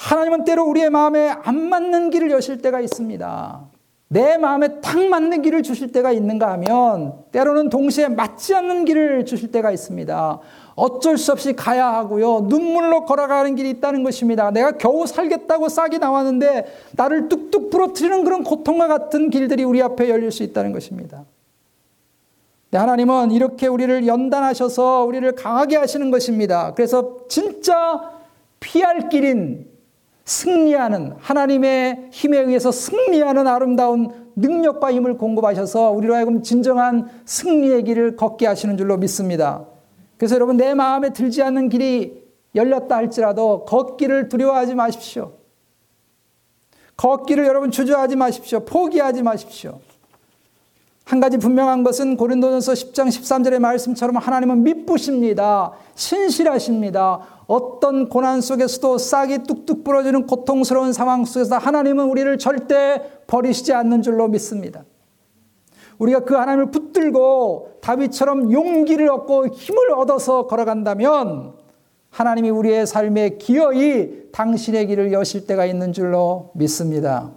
하나님은 0.00 0.44
때로 0.44 0.64
우리의 0.64 0.88
마음에 0.88 1.28
안 1.28 1.68
맞는 1.68 2.08
길을 2.08 2.30
여실 2.30 2.62
때가 2.62 2.80
있습니다. 2.80 3.60
내 4.08 4.38
마음에 4.38 4.80
딱 4.80 4.98
맞는 4.98 5.42
길을 5.42 5.62
주실 5.62 5.92
때가 5.92 6.10
있는가 6.10 6.50
하면 6.52 7.22
때로는 7.30 7.68
동시에 7.68 8.08
맞지 8.08 8.54
않는 8.54 8.86
길을 8.86 9.26
주실 9.26 9.52
때가 9.52 9.70
있습니다. 9.70 10.40
어쩔 10.74 11.18
수 11.18 11.32
없이 11.32 11.52
가야 11.52 11.86
하고요. 11.92 12.46
눈물로 12.48 13.04
걸어가는 13.04 13.54
길이 13.56 13.68
있다는 13.70 14.02
것입니다. 14.02 14.50
내가 14.50 14.72
겨우 14.72 15.06
살겠다고 15.06 15.68
싹이 15.68 15.98
나왔는데 15.98 16.64
나를 16.92 17.28
뚝뚝 17.28 17.68
부러뜨리는 17.68 18.24
그런 18.24 18.42
고통과 18.42 18.88
같은 18.88 19.28
길들이 19.28 19.64
우리 19.64 19.82
앞에 19.82 20.08
열릴 20.08 20.32
수 20.32 20.42
있다는 20.42 20.72
것입니다. 20.72 21.24
네, 22.70 22.78
하나님은 22.78 23.32
이렇게 23.32 23.66
우리를 23.66 24.06
연단하셔서 24.06 25.04
우리를 25.04 25.30
강하게 25.34 25.76
하시는 25.76 26.10
것입니다. 26.10 26.72
그래서 26.74 27.18
진짜 27.28 28.10
피할 28.60 29.10
길인 29.10 29.69
승리하는 30.30 31.14
하나님의 31.18 32.10
힘에 32.12 32.38
의해서 32.38 32.70
승리하는 32.70 33.48
아름다운 33.48 34.30
능력과 34.36 34.92
힘을 34.92 35.18
공급하셔서 35.18 35.90
우리로 35.90 36.14
하여금 36.14 36.42
진정한 36.42 37.08
승리의 37.24 37.82
길을 37.82 38.14
걷게 38.14 38.46
하시는 38.46 38.76
줄로 38.76 38.96
믿습니다. 38.96 39.66
그래서 40.16 40.36
여러분 40.36 40.56
내 40.56 40.72
마음에 40.74 41.12
들지 41.12 41.42
않는 41.42 41.68
길이 41.68 42.22
열렸다 42.54 42.94
할지라도 42.94 43.64
걷기를 43.64 44.28
두려워하지 44.28 44.76
마십시오. 44.76 45.32
걷기를 46.96 47.44
여러분 47.46 47.72
주저하지 47.72 48.14
마십시오. 48.14 48.60
포기하지 48.60 49.22
마십시오. 49.22 49.80
한 51.10 51.18
가지 51.18 51.38
분명한 51.38 51.82
것은 51.82 52.16
고린도전서 52.16 52.72
10장 52.72 53.08
13절의 53.08 53.58
말씀처럼 53.58 54.16
하나님은 54.18 54.62
믿부십니다. 54.62 55.72
신실하십니다. 55.96 57.18
어떤 57.48 58.08
고난 58.08 58.40
속에서도 58.40 58.96
싹이 58.96 59.42
뚝뚝 59.42 59.82
부러지는 59.82 60.28
고통스러운 60.28 60.92
상황 60.92 61.24
속에서 61.24 61.58
하나님은 61.58 62.04
우리를 62.04 62.38
절대 62.38 63.02
버리시지 63.26 63.72
않는 63.72 64.02
줄로 64.02 64.28
믿습니다. 64.28 64.84
우리가 65.98 66.20
그 66.20 66.34
하나님을 66.34 66.70
붙들고 66.70 67.78
다윗처럼 67.80 68.52
용기를 68.52 69.10
얻고 69.10 69.48
힘을 69.48 69.90
얻어서 69.90 70.46
걸어간다면 70.46 71.54
하나님이 72.10 72.50
우리의 72.50 72.86
삶에 72.86 73.30
기어이 73.30 74.30
당신의 74.30 74.86
길을 74.86 75.12
여실 75.12 75.44
때가 75.48 75.66
있는 75.66 75.92
줄로 75.92 76.52
믿습니다. 76.54 77.32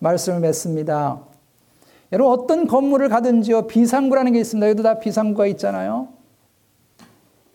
말씀을 0.00 0.40
맺습니다. 0.40 1.27
여러분 2.12 2.32
어떤 2.32 2.66
건물을 2.66 3.08
가든지요 3.08 3.66
비상구라는 3.66 4.32
게 4.32 4.40
있습니다. 4.40 4.66
여기도 4.68 4.82
다 4.82 4.98
비상구가 4.98 5.46
있잖아요. 5.48 6.08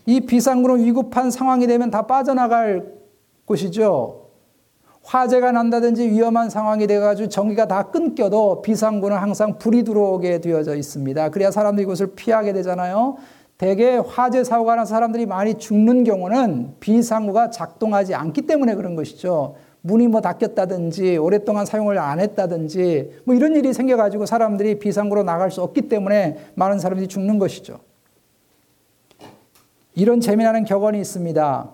이 0.05 0.21
비상구는 0.21 0.85
위급한 0.85 1.31
상황이 1.31 1.65
되면 1.65 1.89
다 1.89 2.03
빠져나갈 2.03 2.93
곳이죠. 3.45 4.23
화재가 5.03 5.51
난다든지 5.51 6.09
위험한 6.09 6.49
상황이 6.49 6.87
돼가지고 6.87 7.29
전기가 7.29 7.67
다 7.67 7.83
끊겨도 7.91 8.61
비상구는 8.61 9.17
항상 9.17 9.57
불이 9.57 9.83
들어오게 9.83 10.39
되어져 10.39 10.75
있습니다. 10.75 11.29
그래야 11.29 11.51
사람들이 11.51 11.83
이곳을 11.83 12.13
피하게 12.15 12.53
되잖아요. 12.53 13.17
대개 13.57 13.97
화재 13.97 14.43
사고가 14.43 14.75
나서 14.75 14.89
사람들이 14.89 15.25
많이 15.25 15.55
죽는 15.55 16.03
경우는 16.03 16.75
비상구가 16.79 17.49
작동하지 17.49 18.13
않기 18.15 18.43
때문에 18.43 18.75
그런 18.75 18.95
것이죠. 18.95 19.55
문이 19.85 20.07
뭐 20.07 20.21
닫혔다든지 20.21 21.17
오랫동안 21.17 21.65
사용을 21.65 21.97
안 21.99 22.21
했다든지 22.21 23.19
뭐 23.25 23.35
이런 23.35 23.55
일이 23.55 23.73
생겨가지고 23.73 24.25
사람들이 24.25 24.79
비상구로 24.79 25.23
나갈 25.23 25.51
수 25.51 25.61
없기 25.61 25.83
때문에 25.83 26.37
많은 26.55 26.79
사람들이 26.79 27.07
죽는 27.07 27.37
것이죠. 27.37 27.79
이런 29.93 30.21
재미나는 30.21 30.63
격언이 30.63 30.99
있습니다. 30.99 31.69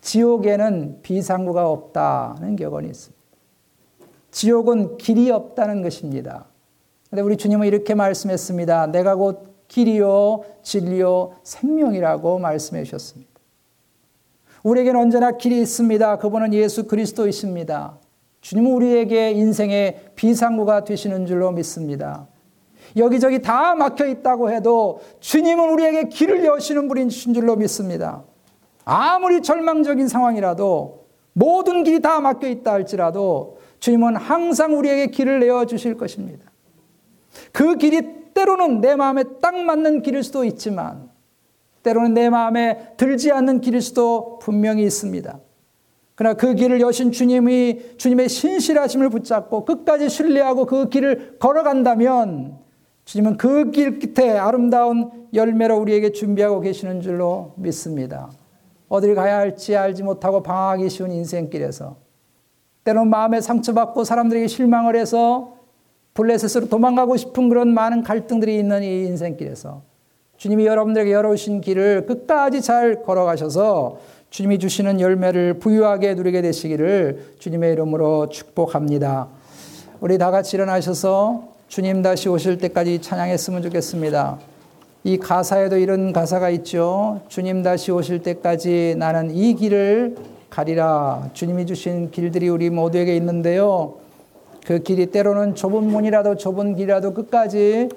지옥에는 0.00 1.00
비상구가 1.02 1.68
없다는 1.68 2.54
격언이 2.54 2.88
있습니다. 2.88 3.18
지옥은 4.30 4.96
길이 4.96 5.30
없다는 5.30 5.82
것입니다. 5.82 6.46
근데 7.10 7.22
우리 7.22 7.36
주님은 7.36 7.66
이렇게 7.66 7.94
말씀했습니다. 7.94 8.86
내가 8.92 9.16
곧 9.16 9.66
길이요, 9.66 10.44
진리요, 10.62 11.32
생명이라고 11.42 12.38
말씀해 12.38 12.84
주셨습니다. 12.84 13.27
우리에게는 14.62 15.00
언제나 15.00 15.32
길이 15.32 15.60
있습니다. 15.60 16.18
그분은 16.18 16.52
예수 16.54 16.86
그리스도이십니다. 16.86 17.98
주님은 18.40 18.72
우리에게 18.72 19.30
인생의 19.32 20.10
비상구가 20.14 20.84
되시는 20.84 21.26
줄로 21.26 21.50
믿습니다. 21.52 22.26
여기저기 22.96 23.42
다 23.42 23.74
막혀 23.74 24.06
있다고 24.06 24.50
해도 24.50 25.00
주님은 25.20 25.70
우리에게 25.70 26.08
길을 26.08 26.44
여시는 26.44 26.88
분이신 26.88 27.34
줄로 27.34 27.56
믿습니다. 27.56 28.24
아무리 28.84 29.42
절망적인 29.42 30.08
상황이라도 30.08 31.06
모든 31.34 31.84
길이 31.84 32.00
다 32.00 32.20
막혀 32.20 32.48
있다 32.48 32.72
할지라도 32.72 33.58
주님은 33.80 34.16
항상 34.16 34.76
우리에게 34.76 35.08
길을 35.08 35.40
내어 35.40 35.66
주실 35.66 35.96
것입니다. 35.96 36.50
그 37.52 37.76
길이 37.76 38.00
때로는 38.34 38.80
내 38.80 38.96
마음에 38.96 39.24
딱 39.40 39.56
맞는 39.56 40.02
길일 40.02 40.22
수도 40.22 40.44
있지만 40.44 41.10
때로는 41.88 42.12
내 42.12 42.28
마음에 42.28 42.92
들지 42.98 43.32
않는 43.32 43.62
길일 43.62 43.80
수도 43.80 44.38
분명히 44.40 44.82
있습니다. 44.82 45.40
그러나 46.14 46.34
그 46.36 46.54
길을 46.54 46.80
여신 46.80 47.12
주님이 47.12 47.96
주님의 47.96 48.28
신실하심을 48.28 49.08
붙잡고 49.08 49.64
끝까지 49.64 50.10
신뢰하고 50.10 50.66
그 50.66 50.88
길을 50.90 51.38
걸어간다면 51.38 52.58
주님은 53.04 53.38
그 53.38 53.70
길 53.70 53.98
끝에 53.98 54.36
아름다운 54.36 55.10
열매로 55.32 55.78
우리에게 55.78 56.12
준비하고 56.12 56.60
계시는 56.60 57.00
줄로 57.00 57.54
믿습니다. 57.56 58.30
어딜 58.88 59.14
가야 59.14 59.38
할지 59.38 59.74
알지 59.76 60.02
못하고 60.02 60.42
방황하기 60.42 60.90
쉬운 60.90 61.10
인생길에서 61.12 61.96
때론 62.84 63.08
마음에 63.08 63.40
상처받고 63.40 64.04
사람들에게 64.04 64.46
실망을 64.46 64.96
해서 64.96 65.54
블레셋으로 66.14 66.68
도망가고 66.68 67.16
싶은 67.16 67.48
그런 67.48 67.72
많은 67.72 68.02
갈등들이 68.02 68.58
있는 68.58 68.82
이 68.82 69.06
인생길에서 69.06 69.82
주님이 70.38 70.66
여러분들에게 70.66 71.12
열어주신 71.12 71.60
길을 71.60 72.06
끝까지 72.06 72.62
잘 72.62 73.02
걸어가셔서 73.02 73.98
주님이 74.30 74.60
주시는 74.60 75.00
열매를 75.00 75.54
부유하게 75.54 76.14
누리게 76.14 76.42
되시기를 76.42 77.34
주님의 77.40 77.72
이름으로 77.72 78.28
축복합니다. 78.28 79.26
우리 80.00 80.16
다 80.16 80.30
같이 80.30 80.56
일어나셔서 80.56 81.48
주님 81.66 82.02
다시 82.02 82.28
오실 82.28 82.58
때까지 82.58 83.00
찬양했으면 83.02 83.62
좋겠습니다. 83.62 84.38
이 85.02 85.18
가사에도 85.18 85.76
이런 85.76 86.12
가사가 86.12 86.50
있죠. 86.50 87.20
주님 87.26 87.64
다시 87.64 87.90
오실 87.90 88.22
때까지 88.22 88.94
나는 88.96 89.32
이 89.34 89.54
길을 89.54 90.16
가리라. 90.50 91.30
주님이 91.32 91.66
주신 91.66 92.12
길들이 92.12 92.48
우리 92.48 92.70
모두에게 92.70 93.16
있는데요. 93.16 93.94
그 94.64 94.84
길이 94.84 95.06
때로는 95.06 95.56
좁은 95.56 95.82
문이라도 95.82 96.36
좁은 96.36 96.76
길이라도 96.76 97.12
끝까지 97.14 97.88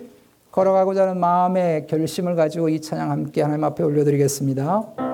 걸어가고자 0.51 1.03
하는 1.03 1.19
마음의 1.19 1.87
결심을 1.87 2.35
가지고 2.35 2.69
이 2.69 2.81
찬양 2.81 3.09
함께 3.09 3.41
하나님 3.41 3.63
앞에 3.63 3.83
올려드리겠습니다. 3.83 5.10